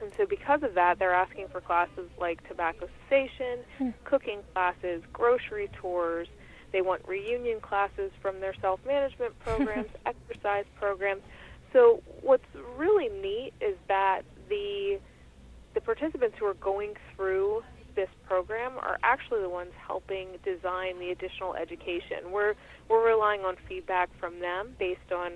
And 0.01 0.13
so, 0.17 0.27
because 0.27 0.63
of 0.63 0.75
that, 0.75 0.99
they're 0.99 1.15
asking 1.15 1.49
for 1.49 1.61
classes 1.61 2.11
like 2.19 2.47
tobacco 2.49 2.89
cessation, 3.09 3.61
hmm. 3.79 3.91
cooking 4.05 4.41
classes, 4.53 5.03
grocery 5.13 5.71
tours. 5.81 6.29
They 6.73 6.83
want 6.83 7.07
reunion 7.09 7.61
classes 7.61 8.11
from 8.21 8.41
their 8.41 8.55
self 8.61 8.81
management 8.87 9.39
programs, 9.45 9.89
exercise 10.05 10.67
programs. 10.79 11.23
So, 11.73 12.03
what's 12.23 12.45
really 12.77 13.09
neat 13.09 13.53
is 13.61 13.77
that 13.89 14.23
the 14.49 14.99
the 15.75 15.81
participants 15.81 16.37
who 16.39 16.47
are 16.47 16.55
going 16.55 16.95
through 17.15 17.63
this 17.95 18.09
program 18.27 18.79
are 18.79 18.99
actually 19.03 19.41
the 19.41 19.49
ones 19.49 19.73
helping 19.87 20.29
design 20.45 20.99
the 20.99 21.11
additional 21.11 21.55
education. 21.55 22.31
We're 22.31 22.55
we're 22.89 23.07
relying 23.07 23.41
on 23.41 23.57
feedback 23.69 24.11
from 24.21 24.41
them 24.41 24.77
based 24.79 25.13
on 25.15 25.33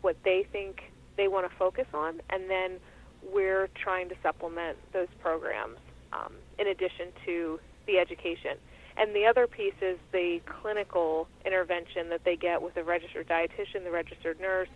what 0.00 0.16
they 0.24 0.46
think 0.50 0.92
they 1.16 1.28
want 1.28 1.48
to 1.50 1.56
focus 1.56 1.86
on, 1.92 2.22
and 2.30 2.48
then 2.48 2.80
we're 3.22 3.68
trying 3.74 4.08
to 4.08 4.14
supplement 4.22 4.76
those 4.92 5.08
programs 5.20 5.78
um, 6.12 6.32
in 6.58 6.68
addition 6.68 7.08
to 7.26 7.60
the 7.86 7.98
education. 7.98 8.56
And 8.96 9.14
the 9.14 9.26
other 9.26 9.46
piece 9.46 9.74
is 9.80 9.98
the 10.12 10.40
clinical 10.44 11.28
intervention 11.46 12.08
that 12.10 12.24
they 12.24 12.36
get 12.36 12.60
with 12.60 12.76
a 12.76 12.84
registered 12.84 13.28
dietitian, 13.28 13.84
the 13.84 13.90
registered 13.90 14.40
nurse. 14.40 14.68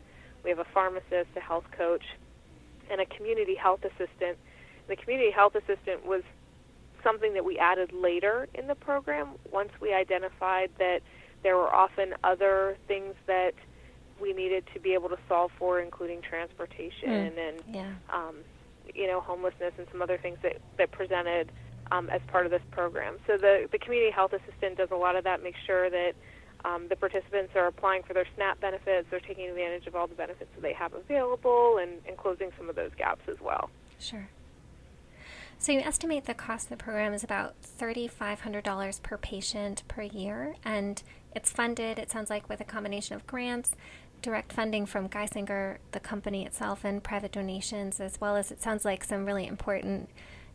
We 0.43 0.51
have 0.51 0.59
a 0.59 0.67
pharmacist, 0.73 1.29
a 1.37 1.41
health 1.41 1.65
coach, 1.77 2.05
and 2.91 3.01
a 3.01 3.07
community 3.07 3.55
health 3.55 3.81
assistant. 3.85 4.39
The 4.89 4.97
community 4.97 5.31
health 5.31 5.55
assistant 5.55 6.07
was 6.07 6.23
something 7.03 7.35
that 7.35 7.45
we 7.45 7.59
added 7.59 7.93
later 7.93 8.49
in 8.55 8.67
the 8.67 8.75
program 8.75 9.29
once 9.53 9.71
we 9.81 9.93
identified 9.93 10.71
that 10.79 11.01
there 11.43 11.57
were 11.57 11.73
often 11.75 12.15
other 12.25 12.77
things 12.89 13.15
that 13.27 13.53
we 14.25 14.33
needed 14.33 14.65
to 14.73 14.81
be 14.81 14.95
able 14.95 15.11
to 15.11 15.19
solve 15.29 15.53
for, 15.59 15.81
including 15.81 16.23
transportation 16.23 17.09
mm, 17.09 17.49
and 17.49 17.63
yeah. 17.75 17.93
um, 18.09 18.37
you 18.95 19.07
know 19.07 19.21
homelessness 19.21 19.75
and 19.77 19.87
some 19.93 20.01
other 20.01 20.17
things 20.17 20.39
that 20.43 20.57
that 20.79 20.91
presented 20.91 21.53
um, 21.93 22.09
as 22.09 22.23
part 22.29 22.47
of 22.47 22.51
this 22.51 22.63
program. 22.71 23.17
So 23.27 23.37
the 23.37 23.69
the 23.71 23.79
community 23.79 24.11
health 24.11 24.33
assistant 24.33 24.79
does 24.79 24.91
a 24.91 24.97
lot 24.97 25.15
of 25.15 25.25
that, 25.25 25.43
makes 25.43 25.59
sure 25.67 25.91
that 25.91 26.15
um, 26.65 26.89
the 26.89 26.97
participants 26.97 27.53
are 27.55 27.67
applying 27.67 28.03
for 28.03 28.15
their 28.15 28.27
SNAP 28.35 28.61
benefits, 28.61 29.07
they're 29.11 29.21
taking 29.21 29.51
advantage 29.51 29.87
of 29.87 29.95
all 29.95 30.07
the 30.07 30.15
benefits 30.15 30.51
that 30.55 30.63
they 30.63 30.73
have 30.73 30.95
available, 30.95 31.79
and, 31.81 31.93
and 32.09 32.17
closing 32.17 32.51
some 32.57 32.71
of 32.71 32.77
those 32.77 32.93
gaps 32.97 33.29
as 33.29 33.37
well. 33.41 33.69
Sure. 33.99 34.29
So 35.59 35.73
you 35.73 35.81
estimate 35.81 36.25
the 36.25 36.35
cost 36.35 36.71
of 36.71 36.79
the 36.79 36.83
program 36.83 37.13
is 37.13 37.23
about 37.23 37.55
$3,500 37.79 39.03
per 39.03 39.17
patient 39.19 39.83
per 39.89 40.03
year, 40.03 40.57
and 40.65 41.03
it's 41.35 41.51
funded, 41.51 41.99
it 41.99 42.11
sounds 42.11 42.31
like, 42.31 42.49
with 42.49 42.61
a 42.61 42.65
combination 42.65 43.17
of 43.17 43.27
grants, 43.27 43.73
direct 44.25 44.55
funding 44.55 44.87
from 44.87 45.07
Geisinger, 45.07 45.77
the 45.93 46.01
company 46.01 46.47
itself, 46.47 46.83
and 46.83 47.05
private 47.05 47.31
donations, 47.31 48.01
as 48.01 48.19
well 48.21 48.37
as 48.37 48.51
it 48.51 48.63
sounds 48.63 48.83
like 48.85 49.05
some 49.05 49.27
really 49.27 49.47
important 49.47 50.09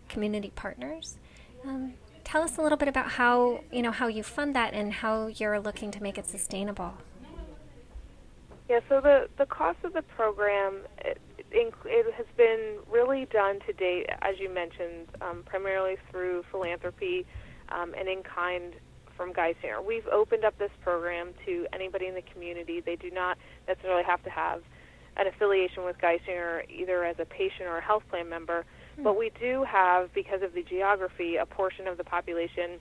community 0.09 0.51
partners. 0.55 1.17
Um, 1.63 1.93
tell 2.23 2.41
us 2.41 2.57
a 2.57 2.61
little 2.63 2.79
bit 2.79 2.87
about 2.87 3.11
how 3.11 3.61
you 3.71 3.83
know 3.83 3.91
how 3.91 4.07
you 4.07 4.23
fund 4.23 4.55
that 4.55 4.73
and 4.73 4.91
how 4.91 5.27
you're 5.27 5.59
looking 5.59 5.91
to 5.91 6.01
make 6.01 6.17
it 6.17 6.27
sustainable. 6.27 6.95
Yeah, 8.67 8.79
so 8.89 8.99
the 9.01 9.29
the 9.37 9.45
cost 9.45 9.77
of 9.83 9.93
the 9.93 10.01
program 10.01 10.79
it, 10.97 11.21
it 11.51 12.13
has 12.15 12.25
been 12.37 12.77
really 12.89 13.25
done 13.25 13.59
to 13.67 13.73
date, 13.73 14.07
as 14.23 14.39
you 14.39 14.49
mentioned, 14.49 15.07
um, 15.21 15.43
primarily 15.45 15.97
through 16.09 16.43
philanthropy 16.49 17.25
um, 17.69 17.93
and 17.97 18.07
in 18.07 18.23
kind 18.23 18.73
from 19.19 19.33
Geisinger. 19.33 19.83
We've 19.85 20.07
opened 20.07 20.45
up 20.45 20.57
this 20.57 20.71
program 20.81 21.33
to 21.45 21.67
anybody 21.73 22.07
in 22.07 22.15
the 22.15 22.23
community. 22.31 22.79
They 22.79 22.95
do 22.95 23.11
not 23.11 23.37
necessarily 23.67 24.03
have 24.03 24.23
to 24.23 24.29
have 24.29 24.61
an 25.17 25.27
affiliation 25.27 25.83
with 25.83 25.97
Geisinger 25.97 26.61
either 26.69 27.03
as 27.03 27.17
a 27.19 27.25
patient 27.25 27.67
or 27.67 27.79
a 27.79 27.81
health 27.81 28.03
plan 28.09 28.29
member, 28.29 28.63
mm-hmm. 28.93 29.03
but 29.03 29.19
we 29.19 29.29
do 29.37 29.65
have, 29.65 30.13
because 30.13 30.41
of 30.41 30.53
the 30.53 30.63
geography, 30.63 31.35
a 31.35 31.45
portion 31.45 31.85
of 31.85 31.97
the 31.97 32.03
population 32.05 32.79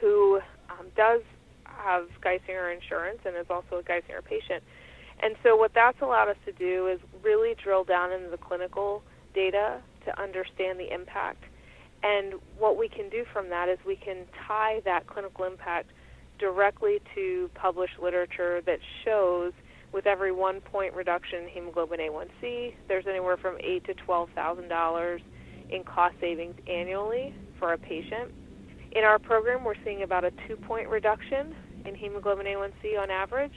who 0.00 0.40
um, 0.70 0.86
does 0.96 1.20
have 1.66 2.06
Geisinger 2.24 2.74
insurance 2.74 3.18
and 3.26 3.36
is 3.36 3.46
also 3.50 3.76
a 3.76 3.82
Geisinger 3.82 4.24
patient. 4.24 4.64
And 5.22 5.36
so, 5.42 5.54
what 5.54 5.72
that's 5.74 6.00
allowed 6.00 6.30
us 6.30 6.38
to 6.46 6.52
do 6.52 6.86
is 6.86 6.98
really 7.22 7.54
drill 7.62 7.84
down 7.84 8.10
into 8.10 8.30
the 8.30 8.38
clinical 8.38 9.02
data 9.34 9.82
to 10.06 10.20
understand 10.20 10.80
the 10.80 10.92
impact. 10.92 11.44
And 12.02 12.34
what 12.58 12.76
we 12.76 12.88
can 12.88 13.08
do 13.08 13.24
from 13.32 13.48
that 13.50 13.68
is 13.68 13.78
we 13.86 13.96
can 13.96 14.24
tie 14.46 14.80
that 14.84 15.06
clinical 15.06 15.44
impact 15.44 15.90
directly 16.38 17.00
to 17.14 17.50
published 17.54 17.94
literature 18.02 18.60
that 18.66 18.78
shows 19.04 19.52
with 19.92 20.06
every 20.06 20.32
one 20.32 20.60
point 20.60 20.94
reduction 20.94 21.44
in 21.44 21.48
hemoglobin 21.48 22.00
A1C, 22.00 22.74
there's 22.88 23.06
anywhere 23.06 23.36
from 23.36 23.56
eight 23.60 23.84
to 23.84 23.94
twelve 23.94 24.30
thousand 24.34 24.68
dollars 24.68 25.20
in 25.70 25.84
cost 25.84 26.14
savings 26.20 26.54
annually 26.68 27.34
for 27.58 27.74
a 27.74 27.78
patient. 27.78 28.32
In 28.92 29.04
our 29.04 29.18
program, 29.18 29.64
we're 29.64 29.74
seeing 29.84 30.02
about 30.02 30.24
a 30.24 30.32
two 30.48 30.56
point 30.56 30.88
reduction 30.88 31.54
in 31.84 31.94
hemoglobin 31.94 32.46
A1C 32.46 32.98
on 32.98 33.10
average, 33.10 33.52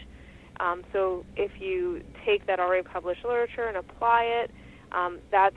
um, 0.59 0.83
so 0.93 1.25
if 1.35 1.51
you 1.59 2.01
take 2.25 2.45
that 2.47 2.59
already 2.59 2.87
published 2.87 3.25
literature 3.25 3.65
and 3.67 3.77
apply 3.77 4.23
it, 4.23 4.51
um, 4.91 5.19
that's 5.31 5.55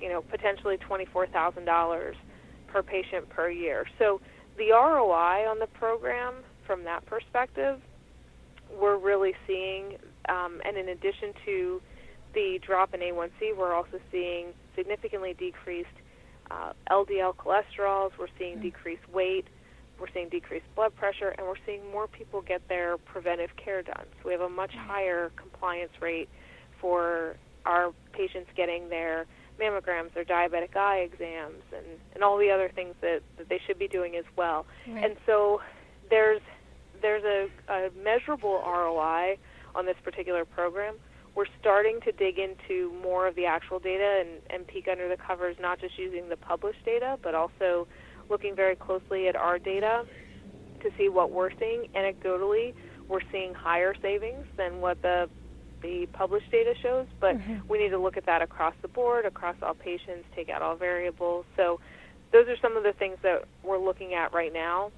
you 0.00 0.08
know 0.08 0.22
potentially 0.22 0.76
twenty-four 0.76 1.26
thousand 1.28 1.64
dollars 1.64 2.16
per 2.68 2.82
patient 2.82 3.28
per 3.28 3.50
year. 3.50 3.86
So 3.98 4.20
the 4.58 4.70
ROI 4.70 5.48
on 5.48 5.58
the 5.58 5.66
program 5.66 6.34
from 6.66 6.84
that 6.84 7.04
perspective, 7.06 7.80
we're 8.78 8.98
really 8.98 9.34
seeing, 9.46 9.96
um, 10.28 10.60
and 10.64 10.76
in 10.76 10.88
addition 10.88 11.32
to 11.44 11.80
the 12.34 12.58
drop 12.66 12.94
in 12.94 13.00
A1C, 13.00 13.56
we're 13.56 13.74
also 13.74 14.00
seeing 14.10 14.48
significantly 14.74 15.34
decreased 15.38 15.88
uh, 16.50 16.72
LDL 16.90 17.34
cholesterols. 17.36 18.10
We're 18.18 18.26
seeing 18.38 18.54
mm-hmm. 18.54 18.62
decreased 18.62 19.08
weight 19.12 19.46
we're 19.98 20.10
seeing 20.12 20.28
decreased 20.28 20.66
blood 20.74 20.94
pressure, 20.96 21.34
and 21.38 21.46
we're 21.46 21.54
seeing 21.64 21.80
more 21.90 22.06
people 22.06 22.42
get 22.42 22.66
their 22.68 22.98
preventive 22.98 23.50
care 23.56 23.82
done. 23.82 24.04
So 24.20 24.26
we 24.28 24.32
have 24.32 24.42
a 24.42 24.48
much 24.48 24.72
higher 24.74 25.30
compliance 25.36 25.92
rate 26.00 26.28
for 26.80 27.36
our 27.64 27.92
patients 28.12 28.50
getting 28.56 28.88
their 28.88 29.26
mammograms, 29.60 30.16
or 30.16 30.24
diabetic 30.24 30.76
eye 30.76 30.98
exams, 30.98 31.62
and, 31.74 31.86
and 32.14 32.22
all 32.22 32.36
the 32.38 32.50
other 32.50 32.70
things 32.74 32.94
that, 33.00 33.22
that 33.38 33.48
they 33.48 33.60
should 33.66 33.78
be 33.78 33.88
doing 33.88 34.16
as 34.16 34.24
well. 34.36 34.66
Right. 34.88 35.04
And 35.04 35.16
so 35.26 35.60
there's 36.10 36.40
there's 37.02 37.24
a, 37.24 37.48
a 37.72 37.90
measurable 38.02 38.62
ROI 38.64 39.38
on 39.74 39.86
this 39.86 39.96
particular 40.02 40.44
program. 40.44 40.96
We're 41.34 41.44
starting 41.60 42.00
to 42.00 42.12
dig 42.12 42.38
into 42.38 42.92
more 43.02 43.26
of 43.26 43.34
the 43.34 43.44
actual 43.44 43.78
data 43.78 44.22
and, 44.24 44.40
and 44.48 44.66
peek 44.66 44.88
under 44.88 45.06
the 45.08 45.18
covers, 45.18 45.56
not 45.60 45.78
just 45.78 45.98
using 45.98 46.30
the 46.30 46.36
published 46.36 46.82
data, 46.84 47.18
but 47.22 47.34
also 47.34 47.86
looking 48.30 48.56
very 48.56 48.74
closely 48.74 49.28
at 49.28 49.36
our 49.36 49.58
data 49.58 50.06
to 50.80 50.90
see 50.96 51.10
what 51.10 51.30
we're 51.30 51.50
seeing. 51.58 51.88
Anecdotally, 51.94 52.74
we're 53.08 53.20
seeing 53.30 53.52
higher 53.52 53.94
savings 54.00 54.46
than 54.56 54.80
what 54.80 55.00
the 55.02 55.28
the 55.86 56.06
published 56.12 56.50
data 56.50 56.74
shows, 56.82 57.06
but 57.20 57.36
mm-hmm. 57.36 57.66
we 57.68 57.78
need 57.78 57.90
to 57.90 57.98
look 57.98 58.16
at 58.16 58.26
that 58.26 58.42
across 58.42 58.74
the 58.82 58.88
board, 58.88 59.24
across 59.24 59.56
all 59.62 59.74
patients, 59.74 60.24
take 60.34 60.48
out 60.48 60.62
all 60.62 60.76
variables. 60.76 61.44
So 61.56 61.80
those 62.32 62.48
are 62.48 62.56
some 62.60 62.76
of 62.76 62.82
the 62.82 62.92
things 62.92 63.18
that 63.22 63.44
we're 63.62 63.78
looking 63.78 64.14
at 64.14 64.32
right 64.32 64.52
now. 64.52 64.90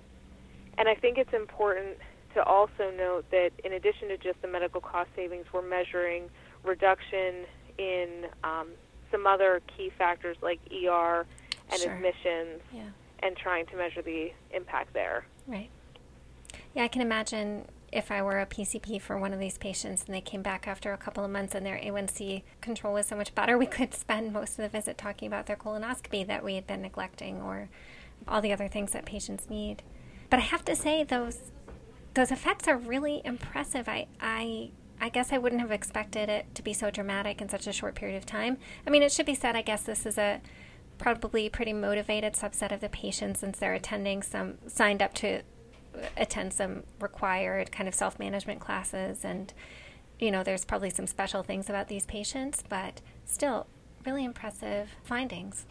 And 0.78 0.88
I 0.88 0.94
think 0.94 1.18
it's 1.18 1.32
important 1.32 1.98
to 2.34 2.42
also 2.42 2.90
note 2.96 3.24
that 3.30 3.50
in 3.64 3.72
addition 3.72 4.08
to 4.08 4.16
just 4.16 4.40
the 4.42 4.48
medical 4.48 4.80
cost 4.80 5.10
savings, 5.16 5.46
we're 5.52 5.62
measuring 5.62 6.30
reduction 6.64 7.44
in 7.76 8.26
um, 8.44 8.68
some 9.10 9.26
other 9.26 9.60
key 9.76 9.90
factors 9.98 10.36
like 10.40 10.60
ER 10.72 11.26
and 11.70 11.80
sure. 11.80 11.92
admissions. 11.92 12.62
Yeah 12.72 12.82
and 13.20 13.36
trying 13.36 13.66
to 13.66 13.76
measure 13.76 14.02
the 14.02 14.32
impact 14.52 14.92
there. 14.92 15.26
Right. 15.46 15.70
Yeah, 16.74 16.84
I 16.84 16.88
can 16.88 17.02
imagine 17.02 17.66
if 17.90 18.10
I 18.10 18.22
were 18.22 18.40
a 18.40 18.46
PCP 18.46 19.00
for 19.00 19.18
one 19.18 19.32
of 19.32 19.40
these 19.40 19.58
patients 19.58 20.04
and 20.04 20.14
they 20.14 20.20
came 20.20 20.42
back 20.42 20.68
after 20.68 20.92
a 20.92 20.98
couple 20.98 21.24
of 21.24 21.30
months 21.30 21.54
and 21.54 21.64
their 21.64 21.78
A1C 21.78 22.42
control 22.60 22.94
was 22.94 23.06
so 23.06 23.16
much 23.16 23.34
better, 23.34 23.56
we 23.56 23.66
could 23.66 23.94
spend 23.94 24.32
most 24.32 24.52
of 24.52 24.56
the 24.58 24.68
visit 24.68 24.98
talking 24.98 25.26
about 25.26 25.46
their 25.46 25.56
colonoscopy 25.56 26.26
that 26.26 26.44
we 26.44 26.54
had 26.54 26.66
been 26.66 26.82
neglecting 26.82 27.40
or 27.40 27.68
all 28.26 28.40
the 28.40 28.52
other 28.52 28.68
things 28.68 28.92
that 28.92 29.06
patients 29.06 29.48
need. 29.48 29.82
But 30.30 30.38
I 30.38 30.42
have 30.42 30.64
to 30.66 30.76
say 30.76 31.04
those 31.04 31.52
those 32.14 32.32
effects 32.32 32.66
are 32.66 32.76
really 32.76 33.22
impressive. 33.24 33.88
I 33.88 34.06
I 34.20 34.70
I 35.00 35.08
guess 35.08 35.32
I 35.32 35.38
wouldn't 35.38 35.60
have 35.60 35.70
expected 35.70 36.28
it 36.28 36.54
to 36.56 36.62
be 36.62 36.72
so 36.72 36.90
dramatic 36.90 37.40
in 37.40 37.48
such 37.48 37.66
a 37.66 37.72
short 37.72 37.94
period 37.94 38.16
of 38.16 38.26
time. 38.26 38.58
I 38.86 38.90
mean, 38.90 39.02
it 39.02 39.12
should 39.12 39.26
be 39.26 39.34
said 39.34 39.56
I 39.56 39.62
guess 39.62 39.82
this 39.82 40.04
is 40.04 40.18
a 40.18 40.40
probably 40.98 41.48
pretty 41.48 41.72
motivated 41.72 42.34
subset 42.34 42.72
of 42.72 42.80
the 42.80 42.88
patients 42.88 43.40
since 43.40 43.58
they're 43.58 43.72
attending 43.72 44.22
some 44.22 44.58
signed 44.66 45.00
up 45.00 45.14
to 45.14 45.42
attend 46.16 46.52
some 46.52 46.82
required 47.00 47.70
kind 47.72 47.88
of 47.88 47.94
self-management 47.94 48.60
classes 48.60 49.24
and 49.24 49.52
you 50.18 50.32
know, 50.32 50.42
there's 50.42 50.64
probably 50.64 50.90
some 50.90 51.06
special 51.06 51.44
things 51.44 51.70
about 51.70 51.86
these 51.86 52.04
patients, 52.04 52.64
but 52.68 53.00
still 53.24 53.68
really 54.04 54.24
impressive 54.24 54.88
findings. 55.04 55.64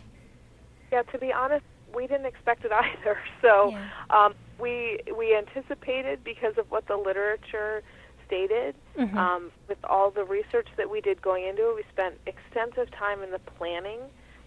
Yeah, 0.90 1.02
to 1.02 1.18
be 1.18 1.34
honest, 1.34 1.66
we 1.94 2.08
didn't 2.08 2.28
expect 2.28 2.64
it 2.64 2.72
either. 2.72 3.20
So 3.42 3.72
Yeah. 3.72 3.88
um, 4.10 4.36
we 4.60 5.00
we 5.18 5.36
anticipated 5.36 6.24
because 6.24 6.58
of 6.58 6.72
what 6.72 6.88
the 6.88 6.96
literature 6.96 7.84
stated. 8.26 8.76
Mhm. 8.98 9.16
Um, 9.16 9.52
with 9.68 9.84
all 9.84 10.12
the 10.12 10.24
research 10.24 10.68
that 10.78 10.90
we 10.90 11.02
did 11.02 11.22
going 11.22 11.46
into 11.46 11.70
it, 11.70 11.76
we 11.76 11.84
spent 11.92 12.16
extensive 12.26 12.90
time 12.92 13.22
in 13.24 13.32
the 13.32 13.40
planning 13.40 14.00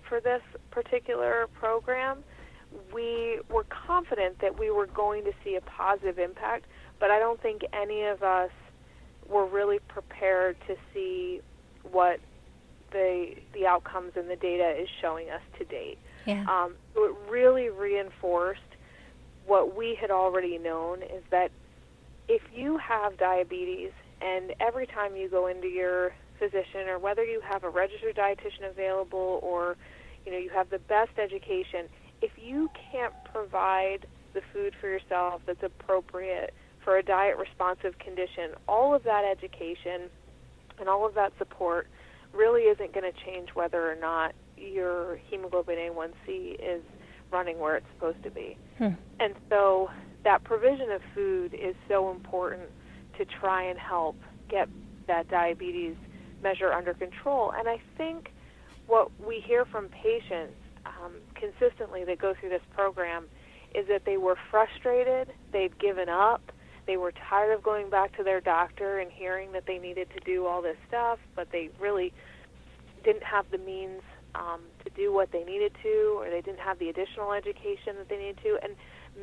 for 0.09 0.21
this 0.21 0.43
particular 0.71 1.47
program. 1.55 2.25
We 2.93 3.41
were 3.51 3.65
confident 3.65 4.41
that 4.41 4.59
we 4.59 4.71
were 4.71 4.87
going 4.87 5.25
to 5.25 5.33
see 5.45 5.57
a 5.57 5.61
positive 5.61 6.19
impact, 6.19 6.67
but 6.99 7.11
I 7.11 7.19
don't 7.19 7.41
think 7.41 7.63
any 7.73 8.03
of 8.03 8.23
us 8.23 8.51
were 9.29 9.47
really 9.47 9.79
prepared 9.89 10.57
to 10.67 10.77
see 10.93 11.41
what 11.91 12.21
the 12.93 13.35
the 13.55 13.67
outcomes 13.67 14.13
and 14.17 14.29
the 14.29 14.37
data 14.37 14.71
is 14.81 14.89
showing 15.01 15.31
us 15.31 15.43
to 15.59 15.65
date. 15.65 15.99
Yeah. 16.27 16.45
Um, 16.49 16.75
so 16.95 17.05
it 17.05 17.15
really 17.29 17.71
reinforced 17.71 18.61
what 19.47 19.77
we 19.77 19.95
had 19.95 20.11
already 20.11 20.59
known 20.59 21.03
is 21.03 21.23
that 21.31 21.51
if 22.29 22.43
you 22.55 22.79
have 22.79 23.17
diabetes 23.17 23.91
and 24.21 24.55
every 24.61 24.87
time 24.87 25.17
you 25.17 25.29
go 25.29 25.47
into 25.47 25.67
your 25.67 26.13
physician 26.39 26.89
or 26.89 26.99
whether 26.99 27.25
you 27.25 27.41
have 27.41 27.65
a 27.65 27.69
registered 27.69 28.17
dietitian 28.17 28.71
available 28.71 29.41
or 29.43 29.77
you 30.25 30.33
know 30.33 30.39
you 30.39 30.51
have 30.51 30.71
the 30.71 30.79
best 30.79 31.11
education 31.19 31.87
if 32.23 32.33
you 32.37 32.71
can't 32.93 33.15
provide 33.33 34.07
the 34.35 34.41
food 34.53 34.75
for 34.81 34.89
yourself 34.89 35.43
that's 35.47 35.63
appropriate 35.63 36.55
for 36.85 36.99
a 36.99 37.03
diet 37.03 37.37
responsive 37.37 37.99
condition 37.99 38.51
all 38.69 38.95
of 38.95 39.03
that 39.05 39.25
education 39.25 40.09
and 40.79 40.89
all 40.89 41.07
of 41.07 41.15
that 41.15 41.33
support 41.39 41.89
really 42.33 42.63
isn't 42.63 42.93
going 42.93 43.11
to 43.11 43.25
change 43.25 43.51
whether 43.55 43.91
or 43.91 43.97
not 43.97 44.35
your 44.57 45.19
hemoglobin 45.29 45.77
A1C 45.77 46.57
is 46.61 46.83
running 47.31 47.59
where 47.59 47.77
it's 47.77 47.87
supposed 47.95 48.23
to 48.25 48.31
be. 48.31 48.57
Hmm. 48.79 48.89
And 49.19 49.35
so 49.49 49.91
that 50.25 50.45
provision 50.45 50.91
of 50.91 51.01
food 51.15 51.55
is 51.55 51.75
so 51.89 52.11
important 52.11 52.69
to 53.19 53.25
try 53.25 53.65
and 53.65 53.79
help 53.79 54.17
get 54.49 54.69
that 55.07 55.29
diabetes 55.29 55.97
measure 56.43 56.73
under 56.73 56.95
control. 56.95 57.53
And 57.57 57.69
I 57.69 57.79
think 57.97 58.33
what 58.87 59.11
we 59.25 59.43
hear 59.47 59.65
from 59.65 59.89
patients 59.89 60.55
um, 60.87 61.13
consistently 61.41 62.05
that 62.05 62.19
go 62.19 62.35
through 62.39 62.51
this 62.51 62.63
program 62.75 63.25
is 63.75 63.87
that 63.89 64.05
they 64.05 64.17
were 64.17 64.37
frustrated, 64.51 65.33
they'd 65.53 65.79
given 65.79 66.09
up, 66.09 66.53
they 66.87 66.97
were 66.97 67.13
tired 67.13 67.53
of 67.53 67.63
going 67.63 67.89
back 67.89 68.17
to 68.17 68.25
their 68.25 68.41
doctor 68.41 68.99
and 68.99 69.11
hearing 69.13 69.53
that 69.53 69.65
they 69.67 69.79
needed 69.79 70.09
to 70.15 70.21
do 70.25 70.47
all 70.47 70.61
this 70.61 70.77
stuff, 70.89 71.19
but 71.37 71.51
they 71.53 71.71
really 71.79 72.13
didn't 73.05 73.23
have 73.23 73.47
the 73.51 73.59
means 73.59 74.03
um, 74.35 74.61
to 74.85 74.91
do 74.91 75.13
what 75.13 75.31
they 75.33 75.45
needed 75.45 75.73
to, 75.83 76.15
or 76.19 76.31
they 76.31 76.41
didn't 76.41 76.61
have 76.61 76.79
the 76.79 76.89
additional 76.89 77.33
education 77.33 77.97
that 77.99 78.09
they 78.09 78.17
needed 78.17 78.39
to. 78.43 78.59
And 78.63 78.75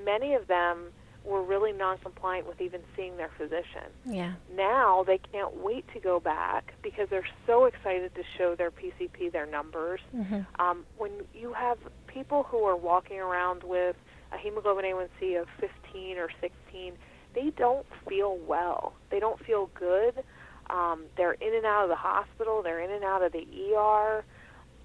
many 0.05 0.33
of 0.33 0.47
them 0.47 0.87
were 1.27 1.43
really 1.43 1.73
non-compliant 1.73 2.47
with 2.47 2.61
even 2.61 2.81
seeing 2.95 3.17
their 3.17 3.29
physician. 3.37 3.91
Yeah. 4.05 4.33
Now 4.55 5.03
they 5.05 5.17
can't 5.31 5.57
wait 5.57 5.85
to 5.93 5.99
go 5.99 6.19
back 6.19 6.73
because 6.81 7.09
they're 7.09 7.27
so 7.45 7.65
excited 7.65 8.15
to 8.15 8.23
show 8.37 8.55
their 8.55 8.71
PCP 8.71 9.29
their 9.31 9.45
numbers. 9.45 9.99
Mhm. 10.15 10.45
Um, 10.59 10.85
when 10.97 11.11
you 11.33 11.53
have 11.53 11.77
people 12.07 12.43
who 12.43 12.63
are 12.63 12.75
walking 12.77 13.19
around 13.19 13.63
with 13.63 13.97
a 14.31 14.37
hemoglobin 14.37 14.85
A1C 14.85 15.35
of 15.35 15.49
15 15.59 16.17
or 16.17 16.29
16, 16.39 16.97
they 17.33 17.49
don't 17.51 17.85
feel 18.07 18.37
well. 18.37 18.93
They 19.09 19.19
don't 19.19 19.39
feel 19.45 19.67
good. 19.75 20.23
Um, 20.69 21.05
they're 21.15 21.33
in 21.33 21.53
and 21.53 21.65
out 21.65 21.83
of 21.83 21.89
the 21.89 21.95
hospital. 21.95 22.61
They're 22.61 22.79
in 22.79 22.91
and 22.91 23.03
out 23.03 23.21
of 23.21 23.31
the 23.33 23.45
ER. 23.73 24.23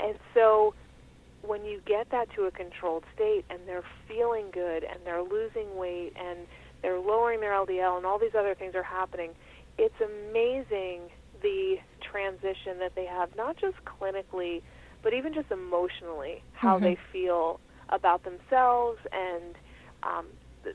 And 0.00 0.18
so 0.34 0.74
when 1.46 1.64
you 1.64 1.80
get 1.86 2.10
that 2.10 2.28
to 2.36 2.42
a 2.44 2.50
controlled 2.50 3.04
state 3.14 3.44
and 3.50 3.60
they're 3.66 3.84
feeling 4.08 4.46
good 4.52 4.84
and 4.84 5.00
they're 5.04 5.22
losing 5.22 5.76
weight 5.76 6.12
and 6.16 6.46
they're 6.82 7.00
lowering 7.00 7.40
their 7.40 7.52
LDL 7.52 7.96
and 7.96 8.06
all 8.06 8.18
these 8.18 8.34
other 8.38 8.54
things 8.54 8.74
are 8.74 8.82
happening, 8.82 9.30
it's 9.78 9.94
amazing 10.00 11.10
the 11.42 11.76
transition 12.00 12.78
that 12.78 12.92
they 12.94 13.06
have, 13.06 13.30
not 13.36 13.56
just 13.56 13.76
clinically, 13.84 14.62
but 15.02 15.12
even 15.12 15.34
just 15.34 15.50
emotionally, 15.50 16.42
how 16.52 16.78
Mhm. 16.78 16.82
they 16.82 16.94
feel 17.10 17.60
about 17.88 18.22
themselves 18.22 19.00
and 19.12 19.56
um, 20.04 20.26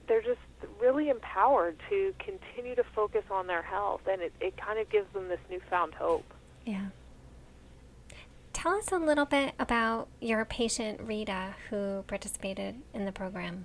they're 0.08 0.22
just 0.22 0.40
really 0.82 1.10
empowered 1.10 1.78
to 1.90 2.14
continue 2.20 2.76
to 2.76 2.84
focus 2.84 3.24
on 3.32 3.48
their 3.48 3.62
health 3.62 4.02
and 4.08 4.22
it, 4.22 4.34
it 4.42 4.56
kind 4.58 4.80
of 4.80 4.90
gives 4.90 5.12
them 5.14 5.30
this 5.30 5.40
newfound 5.50 5.94
hope. 5.94 6.34
Yeah. 6.66 6.88
Tell 8.68 8.76
us 8.76 8.92
a 8.92 8.98
little 8.98 9.24
bit 9.24 9.54
about 9.60 10.10
your 10.20 10.44
patient, 10.44 11.00
Rita, 11.00 11.56
who 11.70 12.04
participated 12.06 12.76
in 12.94 13.06
the 13.06 13.14
program. 13.14 13.64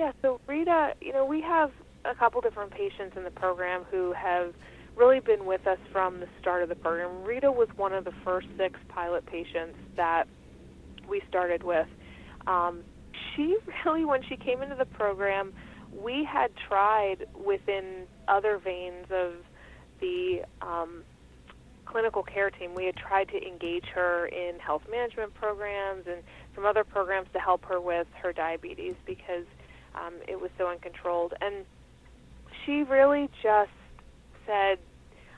Yeah, 0.00 0.10
so 0.20 0.40
Rita, 0.48 0.94
you 1.00 1.12
know, 1.12 1.24
we 1.24 1.40
have 1.42 1.70
a 2.04 2.16
couple 2.16 2.40
different 2.40 2.72
patients 2.72 3.16
in 3.16 3.22
the 3.22 3.30
program 3.30 3.84
who 3.88 4.12
have 4.12 4.52
really 4.96 5.20
been 5.20 5.46
with 5.46 5.64
us 5.68 5.78
from 5.92 6.18
the 6.18 6.26
start 6.40 6.64
of 6.64 6.68
the 6.68 6.74
program. 6.74 7.22
Rita 7.22 7.52
was 7.52 7.68
one 7.76 7.92
of 7.92 8.04
the 8.04 8.12
first 8.24 8.48
six 8.58 8.80
pilot 8.88 9.24
patients 9.26 9.78
that 9.94 10.24
we 11.08 11.22
started 11.28 11.62
with. 11.62 11.86
Um, 12.48 12.80
she 13.36 13.58
really, 13.84 14.04
when 14.04 14.24
she 14.28 14.36
came 14.36 14.60
into 14.60 14.74
the 14.74 14.86
program, 14.86 15.52
we 15.92 16.24
had 16.24 16.50
tried 16.66 17.26
within 17.46 18.08
other 18.26 18.58
veins 18.58 19.06
of 19.12 19.34
the 20.00 20.42
um, 20.62 21.04
clinical 21.90 22.22
care 22.22 22.50
team, 22.50 22.74
we 22.74 22.86
had 22.86 22.96
tried 22.96 23.28
to 23.28 23.46
engage 23.46 23.86
her 23.86 24.26
in 24.26 24.58
health 24.60 24.82
management 24.90 25.34
programs 25.34 26.06
and 26.06 26.22
some 26.54 26.64
other 26.64 26.84
programs 26.84 27.28
to 27.32 27.40
help 27.40 27.64
her 27.64 27.80
with 27.80 28.06
her 28.22 28.32
diabetes 28.32 28.94
because 29.04 29.44
um, 29.94 30.14
it 30.28 30.40
was 30.40 30.50
so 30.56 30.68
uncontrolled. 30.68 31.34
And 31.40 31.64
she 32.64 32.84
really 32.84 33.28
just 33.42 33.72
said, 34.46 34.78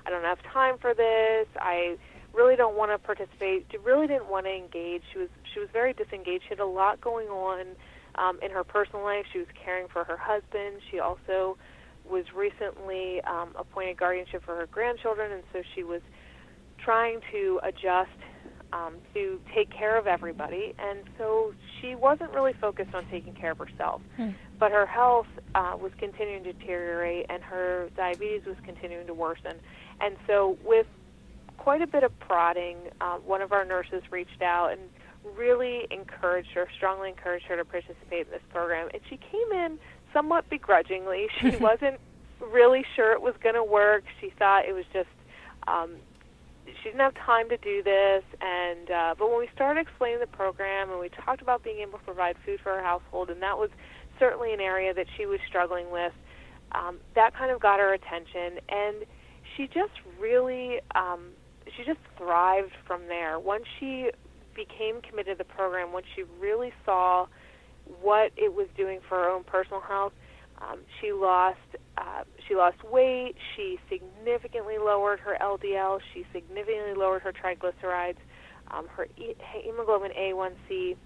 I 0.05 0.11
don't 0.11 0.25
have 0.25 0.43
time 0.43 0.77
for 0.79 0.93
this. 0.93 1.47
I 1.57 1.97
really 2.35 2.57
don't 2.57 2.77
want 2.77 2.91
to 2.93 2.99
participate. 2.99 3.67
She 3.71 3.79
really 3.79 4.07
didn't 4.07 4.29
want 4.29 4.47
to 4.47 4.53
engage. 4.53 5.03
She 5.13 5.19
was 5.19 5.29
she 5.55 5.61
was 5.61 5.69
very 5.73 5.93
disengaged. 5.93 6.45
She 6.45 6.51
had 6.51 6.61
a 6.61 6.67
lot 6.67 7.01
going 7.01 7.29
on 7.29 7.67
um, 8.17 8.39
in 8.43 8.51
her 8.51 8.65
personal 8.65 9.05
life. 9.05 9.27
She 9.33 9.39
was 9.39 9.49
caring 9.65 9.87
for 9.89 10.05
her 10.05 10.17
husband. 10.17 10.81
She 10.91 10.99
also 10.99 11.57
was 12.09 12.25
recently 12.35 13.21
um, 13.23 13.51
appointed 13.57 13.97
guardianship 13.97 14.43
for 14.45 14.57
her 14.57 14.67
grandchildren, 14.67 15.31
and 15.31 15.43
so 15.53 15.63
she 15.75 15.85
was 15.85 16.01
trying 16.85 17.21
to 17.33 17.61
adjust 17.63 18.11
um, 18.73 18.95
to 19.15 19.41
take 19.55 19.71
care 19.71 19.99
of 19.99 20.07
everybody. 20.07 20.75
And 20.79 21.01
so 21.19 21.53
she 21.81 21.95
wasn't 21.95 22.33
really 22.33 22.55
focused 22.55 22.95
on 22.95 23.05
taking 23.11 23.35
care 23.35 23.53
of 23.53 23.59
herself. 23.59 24.01
Hmm. 24.17 24.31
But 24.59 24.73
her 24.73 24.87
health 24.87 25.27
uh, 25.55 25.77
was 25.79 25.93
continuing 25.99 26.45
to 26.45 26.53
deteriorate, 26.53 27.27
and 27.29 27.43
her 27.43 27.91
diabetes 27.97 28.47
was 28.47 28.57
continuing 28.65 29.07
to 29.09 29.15
worsen. 29.15 29.55
And 30.01 30.17
so, 30.27 30.57
with 30.65 30.87
quite 31.59 31.83
a 31.83 31.87
bit 31.87 32.03
of 32.03 32.19
prodding, 32.21 32.77
uh, 33.01 33.17
one 33.19 33.43
of 33.43 33.53
our 33.53 33.65
nurses 33.65 34.03
reached 34.11 34.41
out 34.41 34.73
and 34.73 34.81
really 35.37 35.87
encouraged 35.91 36.51
her, 36.55 36.67
strongly 36.77 37.09
encouraged 37.09 37.47
her 37.47 37.57
to 37.57 37.65
participate 37.65 38.27
in 38.27 38.33
this 38.33 38.43
program. 38.51 38.89
And 38.93 39.03
she 39.09 39.17
came 39.17 39.53
in 39.53 39.79
somewhat 40.13 40.49
begrudgingly. 40.49 41.29
She 41.41 41.51
wasn't 41.61 42.01
really 42.41 42.85
sure 42.97 43.13
it 43.13 43.23
was 43.23 43.35
going 43.43 43.55
to 43.55 43.65
work. 43.65 44.05
She 44.21 44.33
thought 44.39 44.65
it 44.65 44.73
was 44.73 44.85
just 44.93 45.09
um, 45.69 45.97
she 46.67 46.89
didn't 46.89 47.01
have 47.01 47.15
time 47.15 47.49
to 47.49 47.57
do 47.57 47.83
this. 47.83 48.23
And 48.41 48.91
uh, 48.91 49.15
but 49.19 49.31
when 49.31 49.39
we 49.39 49.49
started 49.55 49.81
explaining 49.81 50.21
the 50.21 50.27
program 50.27 50.91
and 50.91 51.01
we 51.01 51.09
talked 51.09 51.43
about 51.43 51.63
being 51.63 51.81
able 51.81 51.99
to 51.99 52.05
provide 52.05 52.37
food 52.45 52.61
for 52.63 52.75
her 52.75 52.83
household, 52.83 53.31
and 53.31 53.43
that 53.43 53.59
was 53.59 53.71
certainly 54.19 54.53
an 54.53 54.61
area 54.61 54.95
that 54.95 55.07
she 55.17 55.27
was 55.27 55.41
struggling 55.49 55.91
with. 55.91 56.13
Um, 56.73 56.99
that 57.15 57.35
kind 57.37 57.51
of 57.51 57.61
got 57.61 57.81
her 57.81 57.93
attention, 57.93 58.59
and 58.69 59.05
she 59.57 59.67
just 59.67 59.93
really 60.19 60.81
um, 60.95 61.31
she 61.77 61.85
just 61.85 62.01
thrived 62.17 62.73
from 62.87 63.07
there. 63.09 63.39
Once 63.39 63.65
she 63.79 64.11
became 64.55 65.01
committed 65.03 65.39
to 65.39 65.45
the 65.45 65.53
program, 65.53 65.93
once 65.93 66.07
she 66.15 66.25
really 66.41 66.73
saw 66.85 67.27
what 68.01 68.33
it 68.37 68.55
was 68.55 68.69
doing 68.77 69.01
for 69.09 69.19
her 69.19 69.29
own 69.29 69.45
personal 69.45 69.81
health, 69.81 70.13
um, 70.63 70.81
she 71.01 71.13
lost 71.13 71.59
uh, 71.99 72.23
she 72.49 72.55
lost 72.55 72.77
weight. 72.91 73.35
She 73.57 73.79
significantly 73.91 74.77
lowered 74.79 75.21
her 75.21 75.37
LDL. 75.41 75.99
She 76.15 76.25
significantly 76.33 76.95
lowered 76.97 77.23
her 77.23 77.33
triglycerides. 77.33 78.17
Um, 78.71 78.87
her 78.97 79.07
e- 79.19 79.35
hemoglobin 79.65 80.11
A1C 80.19 80.97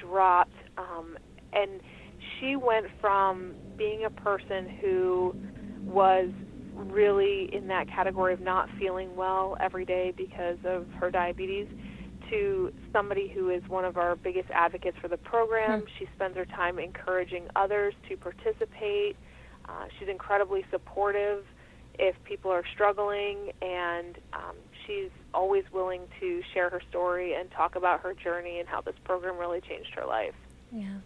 dropped, 0.00 0.54
um, 0.78 1.16
and 1.52 1.80
she 2.38 2.56
went 2.56 2.86
from 3.00 3.54
being 3.76 4.04
a 4.06 4.10
person 4.10 4.68
who 4.80 5.34
was 5.86 6.30
really 6.90 7.48
in 7.52 7.66
that 7.68 7.86
category 7.94 8.32
of 8.32 8.40
not 8.40 8.68
feeling 8.78 9.16
well 9.16 9.56
every 9.60 9.84
day 9.84 10.12
because 10.16 10.56
of 10.64 10.86
her 10.98 11.10
diabetes 11.10 11.66
to 12.30 12.72
somebody 12.92 13.28
who 13.28 13.50
is 13.50 13.62
one 13.68 13.84
of 13.84 13.96
our 13.96 14.16
biggest 14.16 14.50
advocates 14.50 14.96
for 14.98 15.08
the 15.08 15.16
program. 15.16 15.80
Hmm. 15.80 15.86
She 15.98 16.08
spends 16.14 16.36
her 16.36 16.44
time 16.46 16.78
encouraging 16.78 17.48
others 17.56 17.94
to 18.08 18.16
participate. 18.16 19.16
Uh, 19.68 19.86
she's 19.98 20.08
incredibly 20.08 20.64
supportive 20.70 21.44
if 21.98 22.16
people 22.24 22.50
are 22.50 22.64
struggling, 22.72 23.52
and 23.60 24.16
um, 24.32 24.56
she's 24.86 25.10
always 25.34 25.64
willing 25.72 26.02
to 26.18 26.42
share 26.54 26.70
her 26.70 26.80
story 26.88 27.34
and 27.34 27.50
talk 27.50 27.76
about 27.76 28.00
her 28.00 28.14
journey 28.14 28.58
and 28.58 28.68
how 28.68 28.80
this 28.80 28.94
program 29.04 29.36
really 29.36 29.60
changed 29.60 29.90
her 29.94 30.06
life. 30.06 30.34
Yeah. 30.72 30.98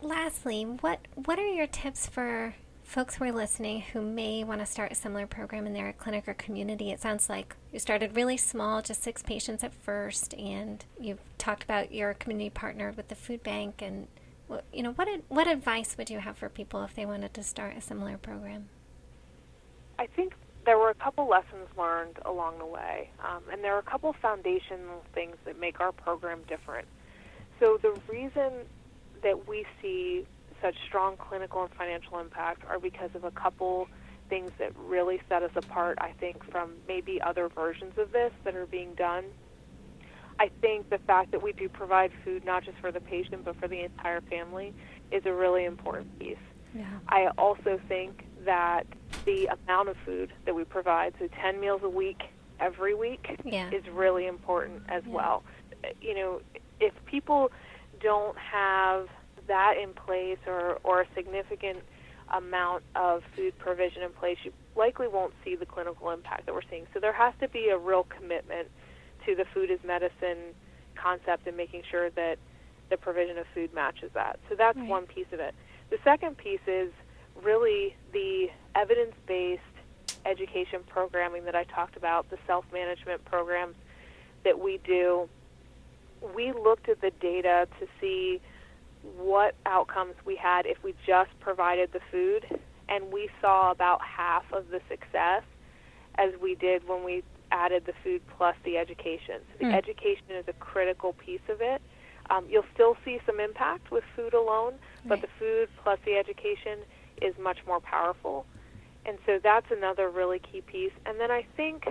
Lastly, 0.00 0.64
what 0.64 1.00
what 1.14 1.38
are 1.38 1.46
your 1.46 1.66
tips 1.66 2.06
for 2.06 2.54
folks 2.92 3.14
who 3.14 3.24
are 3.24 3.32
listening 3.32 3.80
who 3.80 4.02
may 4.02 4.44
want 4.44 4.60
to 4.60 4.66
start 4.66 4.92
a 4.92 4.94
similar 4.94 5.26
program 5.26 5.66
in 5.66 5.72
their 5.72 5.94
clinic 5.94 6.28
or 6.28 6.34
community? 6.34 6.90
It 6.90 7.00
sounds 7.00 7.30
like 7.30 7.56
you 7.72 7.78
started 7.78 8.14
really 8.14 8.36
small, 8.36 8.82
just 8.82 9.02
six 9.02 9.22
patients 9.22 9.64
at 9.64 9.72
first, 9.72 10.34
and 10.34 10.84
you've 11.00 11.22
talked 11.38 11.64
about 11.64 11.92
your 11.92 12.12
community 12.12 12.50
partner 12.50 12.92
with 12.94 13.08
the 13.08 13.14
food 13.14 13.42
bank. 13.42 13.80
And 13.80 14.08
you 14.74 14.82
know, 14.82 14.92
what 14.92 15.08
what 15.28 15.46
advice 15.46 15.96
would 15.96 16.10
you 16.10 16.18
have 16.18 16.36
for 16.36 16.50
people 16.50 16.82
if 16.84 16.94
they 16.94 17.06
wanted 17.06 17.32
to 17.32 17.42
start 17.42 17.78
a 17.78 17.80
similar 17.80 18.18
program? 18.18 18.68
I 19.98 20.06
think 20.06 20.34
there 20.66 20.76
were 20.76 20.90
a 20.90 20.94
couple 20.94 21.26
lessons 21.26 21.68
learned 21.78 22.18
along 22.26 22.58
the 22.58 22.66
way, 22.66 23.08
um, 23.24 23.42
and 23.50 23.64
there 23.64 23.74
are 23.74 23.80
a 23.80 23.90
couple 23.90 24.14
foundational 24.20 25.02
things 25.14 25.36
that 25.46 25.58
make 25.58 25.80
our 25.80 25.92
program 25.92 26.40
different. 26.46 26.86
So 27.58 27.78
the 27.80 27.98
reason 28.06 28.52
that 29.22 29.48
we 29.48 29.64
see 29.80 30.26
such 30.62 30.76
strong 30.86 31.16
clinical 31.16 31.62
and 31.62 31.74
financial 31.74 32.18
impact 32.20 32.62
are 32.68 32.78
because 32.78 33.10
of 33.14 33.24
a 33.24 33.30
couple 33.32 33.88
things 34.28 34.50
that 34.58 34.72
really 34.76 35.20
set 35.28 35.42
us 35.42 35.50
apart, 35.56 35.98
I 36.00 36.12
think, 36.18 36.48
from 36.50 36.72
maybe 36.88 37.20
other 37.20 37.48
versions 37.48 37.98
of 37.98 38.12
this 38.12 38.32
that 38.44 38.54
are 38.54 38.66
being 38.66 38.94
done. 38.94 39.24
I 40.38 40.50
think 40.60 40.88
the 40.88 40.98
fact 40.98 41.32
that 41.32 41.42
we 41.42 41.52
do 41.52 41.68
provide 41.68 42.12
food 42.24 42.44
not 42.44 42.64
just 42.64 42.78
for 42.78 42.90
the 42.90 43.00
patient 43.00 43.44
but 43.44 43.56
for 43.60 43.68
the 43.68 43.80
entire 43.80 44.22
family 44.22 44.72
is 45.10 45.26
a 45.26 45.32
really 45.32 45.66
important 45.66 46.18
piece. 46.18 46.36
Yeah. 46.74 46.86
I 47.08 47.26
also 47.36 47.78
think 47.88 48.24
that 48.44 48.86
the 49.26 49.46
amount 49.46 49.90
of 49.90 49.96
food 50.04 50.32
that 50.46 50.54
we 50.54 50.64
provide, 50.64 51.14
so 51.18 51.28
10 51.28 51.60
meals 51.60 51.82
a 51.84 51.88
week 51.88 52.22
every 52.58 52.94
week, 52.94 53.38
yeah. 53.44 53.70
is 53.70 53.86
really 53.88 54.26
important 54.26 54.82
as 54.88 55.02
yeah. 55.06 55.12
well. 55.12 55.44
You 56.00 56.14
know, 56.14 56.40
if 56.80 56.92
people 57.04 57.52
don't 58.00 58.36
have 58.38 59.08
that 59.48 59.74
in 59.82 59.92
place 59.94 60.38
or, 60.46 60.78
or 60.84 61.02
a 61.02 61.06
significant 61.14 61.80
amount 62.32 62.82
of 62.94 63.22
food 63.36 63.56
provision 63.58 64.02
in 64.02 64.10
place, 64.10 64.38
you 64.44 64.52
likely 64.74 65.08
won't 65.08 65.34
see 65.44 65.54
the 65.54 65.66
clinical 65.66 66.10
impact 66.10 66.46
that 66.46 66.54
we're 66.54 66.62
seeing. 66.70 66.86
So 66.94 67.00
there 67.00 67.12
has 67.12 67.34
to 67.40 67.48
be 67.48 67.68
a 67.68 67.78
real 67.78 68.04
commitment 68.04 68.68
to 69.26 69.34
the 69.34 69.44
food 69.52 69.70
as 69.70 69.78
medicine 69.84 70.54
concept 70.94 71.46
and 71.46 71.56
making 71.56 71.82
sure 71.90 72.10
that 72.10 72.38
the 72.90 72.96
provision 72.96 73.38
of 73.38 73.46
food 73.54 73.72
matches 73.74 74.10
that. 74.14 74.38
So 74.48 74.54
that's 74.54 74.76
right. 74.76 74.88
one 74.88 75.06
piece 75.06 75.26
of 75.32 75.40
it. 75.40 75.54
The 75.90 75.98
second 76.04 76.36
piece 76.36 76.60
is 76.66 76.92
really 77.42 77.96
the 78.12 78.48
evidence 78.74 79.14
based 79.26 79.62
education 80.24 80.80
programming 80.86 81.44
that 81.44 81.54
I 81.54 81.64
talked 81.64 81.96
about, 81.96 82.30
the 82.30 82.38
self 82.46 82.64
management 82.72 83.24
programs 83.24 83.76
that 84.44 84.58
we 84.58 84.78
do. 84.84 85.28
We 86.34 86.52
looked 86.52 86.88
at 86.88 87.00
the 87.00 87.10
data 87.20 87.66
to 87.80 87.86
see 88.00 88.40
what 89.16 89.54
outcomes 89.66 90.14
we 90.24 90.36
had 90.36 90.66
if 90.66 90.82
we 90.82 90.94
just 91.06 91.30
provided 91.40 91.92
the 91.92 92.00
food, 92.10 92.46
and 92.88 93.12
we 93.12 93.28
saw 93.40 93.70
about 93.70 94.00
half 94.02 94.44
of 94.52 94.68
the 94.70 94.80
success 94.88 95.42
as 96.16 96.30
we 96.40 96.54
did 96.54 96.86
when 96.86 97.04
we 97.04 97.22
added 97.50 97.84
the 97.86 97.92
food 98.02 98.20
plus 98.36 98.56
the 98.64 98.76
education. 98.76 99.40
So 99.52 99.58
the 99.60 99.64
mm. 99.66 99.76
education 99.76 100.24
is 100.30 100.44
a 100.48 100.52
critical 100.54 101.12
piece 101.14 101.40
of 101.48 101.60
it. 101.60 101.80
Um, 102.30 102.46
you'll 102.48 102.64
still 102.74 102.96
see 103.04 103.18
some 103.26 103.40
impact 103.40 103.90
with 103.90 104.04
food 104.16 104.34
alone, 104.34 104.74
but 105.04 105.14
right. 105.14 105.22
the 105.22 105.28
food 105.38 105.68
plus 105.82 105.98
the 106.04 106.14
education 106.14 106.78
is 107.20 107.34
much 107.38 107.58
more 107.66 107.80
powerful. 107.80 108.46
And 109.04 109.18
so 109.26 109.38
that's 109.42 109.66
another 109.70 110.08
really 110.08 110.38
key 110.38 110.60
piece. 110.60 110.92
And 111.04 111.18
then 111.18 111.30
I 111.30 111.44
think 111.56 111.84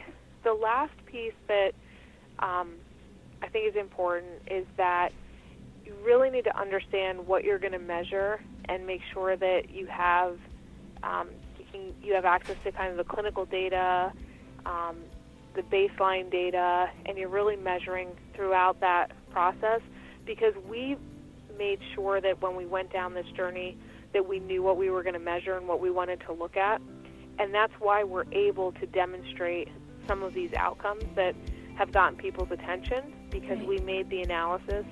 the 0.43 0.53
last 0.53 0.93
piece 1.05 1.33
that 1.47 1.73
um, 2.39 2.73
I 3.41 3.47
think 3.47 3.69
is 3.69 3.75
important 3.75 4.41
is 4.49 4.65
that 4.77 5.11
you 5.85 5.93
really 6.03 6.29
need 6.29 6.43
to 6.45 6.59
understand 6.59 7.25
what 7.25 7.43
you're 7.43 7.59
going 7.59 7.73
to 7.73 7.79
measure 7.79 8.41
and 8.65 8.85
make 8.85 9.01
sure 9.13 9.35
that 9.35 9.69
you 9.69 9.87
have 9.87 10.37
um, 11.03 11.29
you, 11.57 11.65
can, 11.71 11.93
you 12.03 12.13
have 12.13 12.25
access 12.25 12.57
to 12.63 12.71
kind 12.71 12.91
of 12.91 12.97
the 12.97 13.03
clinical 13.03 13.45
data, 13.45 14.13
um, 14.65 14.97
the 15.55 15.63
baseline 15.63 16.31
data, 16.31 16.89
and 17.05 17.17
you're 17.17 17.29
really 17.29 17.55
measuring 17.55 18.09
throughout 18.35 18.79
that 18.81 19.11
process 19.31 19.81
because 20.25 20.53
we 20.69 20.95
made 21.57 21.79
sure 21.95 22.21
that 22.21 22.41
when 22.41 22.55
we 22.55 22.65
went 22.65 22.91
down 22.93 23.13
this 23.13 23.25
journey 23.35 23.77
that 24.13 24.27
we 24.27 24.39
knew 24.39 24.61
what 24.61 24.77
we 24.77 24.89
were 24.89 25.03
going 25.03 25.13
to 25.13 25.19
measure 25.19 25.57
and 25.57 25.67
what 25.67 25.79
we 25.79 25.89
wanted 25.89 26.19
to 26.21 26.33
look 26.33 26.57
at. 26.57 26.81
And 27.39 27.53
that's 27.53 27.73
why 27.79 28.03
we're 28.03 28.25
able 28.31 28.71
to 28.73 28.85
demonstrate 28.85 29.69
some 30.07 30.21
of 30.21 30.33
these 30.33 30.51
outcomes 30.53 31.03
that 31.15 31.35
have 31.75 31.91
gotten 31.91 32.17
people's 32.17 32.51
attention 32.51 33.13
because 33.29 33.57
right. 33.59 33.67
we 33.67 33.77
made 33.79 34.09
the 34.09 34.21
analysis 34.21 34.85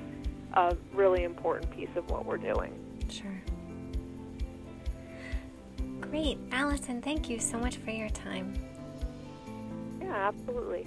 a 0.53 0.75
really 0.93 1.23
important 1.23 1.71
piece 1.71 1.89
of 1.95 2.09
what 2.09 2.25
we're 2.25 2.37
doing. 2.37 2.73
Sure. 3.09 3.41
Great. 6.01 6.37
Allison, 6.51 7.01
thank 7.01 7.29
you 7.29 7.39
so 7.39 7.57
much 7.57 7.77
for 7.77 7.91
your 7.91 8.09
time. 8.09 8.53
Yeah, 10.01 10.27
absolutely. 10.27 10.85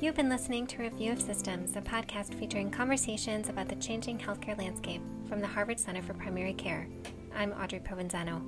You've 0.00 0.16
been 0.16 0.28
listening 0.28 0.66
to 0.68 0.82
Review 0.82 1.12
of 1.12 1.20
Systems, 1.20 1.76
a 1.76 1.80
podcast 1.80 2.34
featuring 2.34 2.70
conversations 2.70 3.48
about 3.48 3.68
the 3.68 3.76
changing 3.76 4.18
healthcare 4.18 4.58
landscape 4.58 5.02
from 5.28 5.40
the 5.40 5.46
Harvard 5.46 5.78
Center 5.78 6.02
for 6.02 6.14
Primary 6.14 6.54
Care. 6.54 6.88
I'm 7.34 7.52
Audrey 7.52 7.80
Provenzano. 7.80 8.42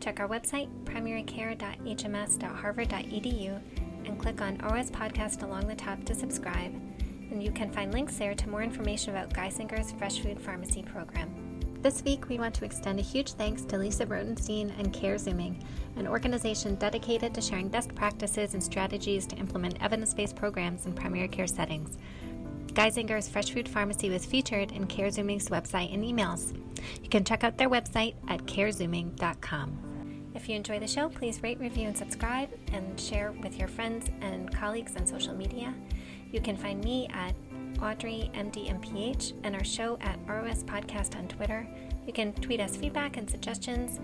Check 0.00 0.20
our 0.20 0.28
website, 0.28 0.68
primarycare.hms.harvard.edu, 0.84 3.60
and 4.04 4.18
click 4.18 4.40
on 4.40 4.56
ROS 4.58 4.90
Podcast 4.90 5.42
along 5.42 5.68
the 5.68 5.74
top 5.74 6.04
to 6.04 6.14
subscribe. 6.14 6.72
And 7.30 7.42
you 7.42 7.50
can 7.50 7.70
find 7.70 7.92
links 7.92 8.16
there 8.16 8.34
to 8.34 8.48
more 8.48 8.62
information 8.62 9.14
about 9.14 9.32
Geisinger's 9.32 9.92
Fresh 9.92 10.20
Food 10.20 10.40
Pharmacy 10.40 10.82
program. 10.82 11.60
This 11.82 12.02
week, 12.04 12.28
we 12.28 12.38
want 12.38 12.54
to 12.56 12.64
extend 12.66 12.98
a 12.98 13.02
huge 13.02 13.32
thanks 13.32 13.62
to 13.62 13.78
Lisa 13.78 14.04
Rotenstein 14.04 14.78
and 14.78 14.92
Care 14.92 15.16
Zooming, 15.16 15.64
an 15.96 16.06
organization 16.06 16.74
dedicated 16.74 17.32
to 17.34 17.40
sharing 17.40 17.68
best 17.68 17.94
practices 17.94 18.52
and 18.52 18.62
strategies 18.62 19.26
to 19.28 19.36
implement 19.36 19.82
evidence 19.82 20.12
based 20.12 20.36
programs 20.36 20.84
in 20.84 20.92
primary 20.92 21.28
care 21.28 21.46
settings. 21.46 21.96
Geisinger's 22.74 23.28
Fresh 23.28 23.52
Food 23.52 23.68
Pharmacy 23.68 24.10
was 24.10 24.26
featured 24.26 24.72
in 24.72 24.86
CareZooming's 24.86 25.48
website 25.48 25.92
and 25.94 26.04
emails. 26.04 26.54
You 27.02 27.08
can 27.08 27.24
check 27.24 27.44
out 27.44 27.56
their 27.56 27.70
website 27.70 28.14
at 28.28 28.44
carezooming.com. 28.44 30.30
If 30.34 30.48
you 30.48 30.56
enjoy 30.56 30.78
the 30.78 30.86
show, 30.86 31.08
please 31.08 31.42
rate, 31.42 31.58
review, 31.58 31.88
and 31.88 31.96
subscribe, 31.96 32.50
and 32.72 33.00
share 33.00 33.32
with 33.42 33.58
your 33.58 33.68
friends 33.68 34.10
and 34.20 34.54
colleagues 34.54 34.96
on 34.96 35.06
social 35.06 35.34
media. 35.34 35.74
You 36.32 36.40
can 36.40 36.56
find 36.56 36.82
me 36.82 37.08
at 37.12 37.34
Audrey 37.82 38.30
MDMPH 38.34 39.34
and 39.42 39.54
our 39.54 39.64
show 39.64 39.98
at 40.00 40.18
ROS 40.26 40.62
Podcast 40.62 41.16
on 41.16 41.28
Twitter. 41.28 41.66
You 42.06 42.12
can 42.12 42.32
tweet 42.34 42.60
us 42.60 42.76
feedback 42.76 43.16
and 43.16 43.28
suggestions, 43.28 44.00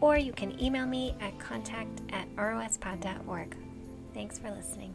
or 0.00 0.16
you 0.16 0.32
can 0.32 0.60
email 0.62 0.86
me 0.86 1.14
at 1.20 1.38
contact 1.38 2.02
at 2.10 2.34
rospod.org. 2.36 3.56
Thanks 4.14 4.38
for 4.38 4.50
listening. 4.50 4.94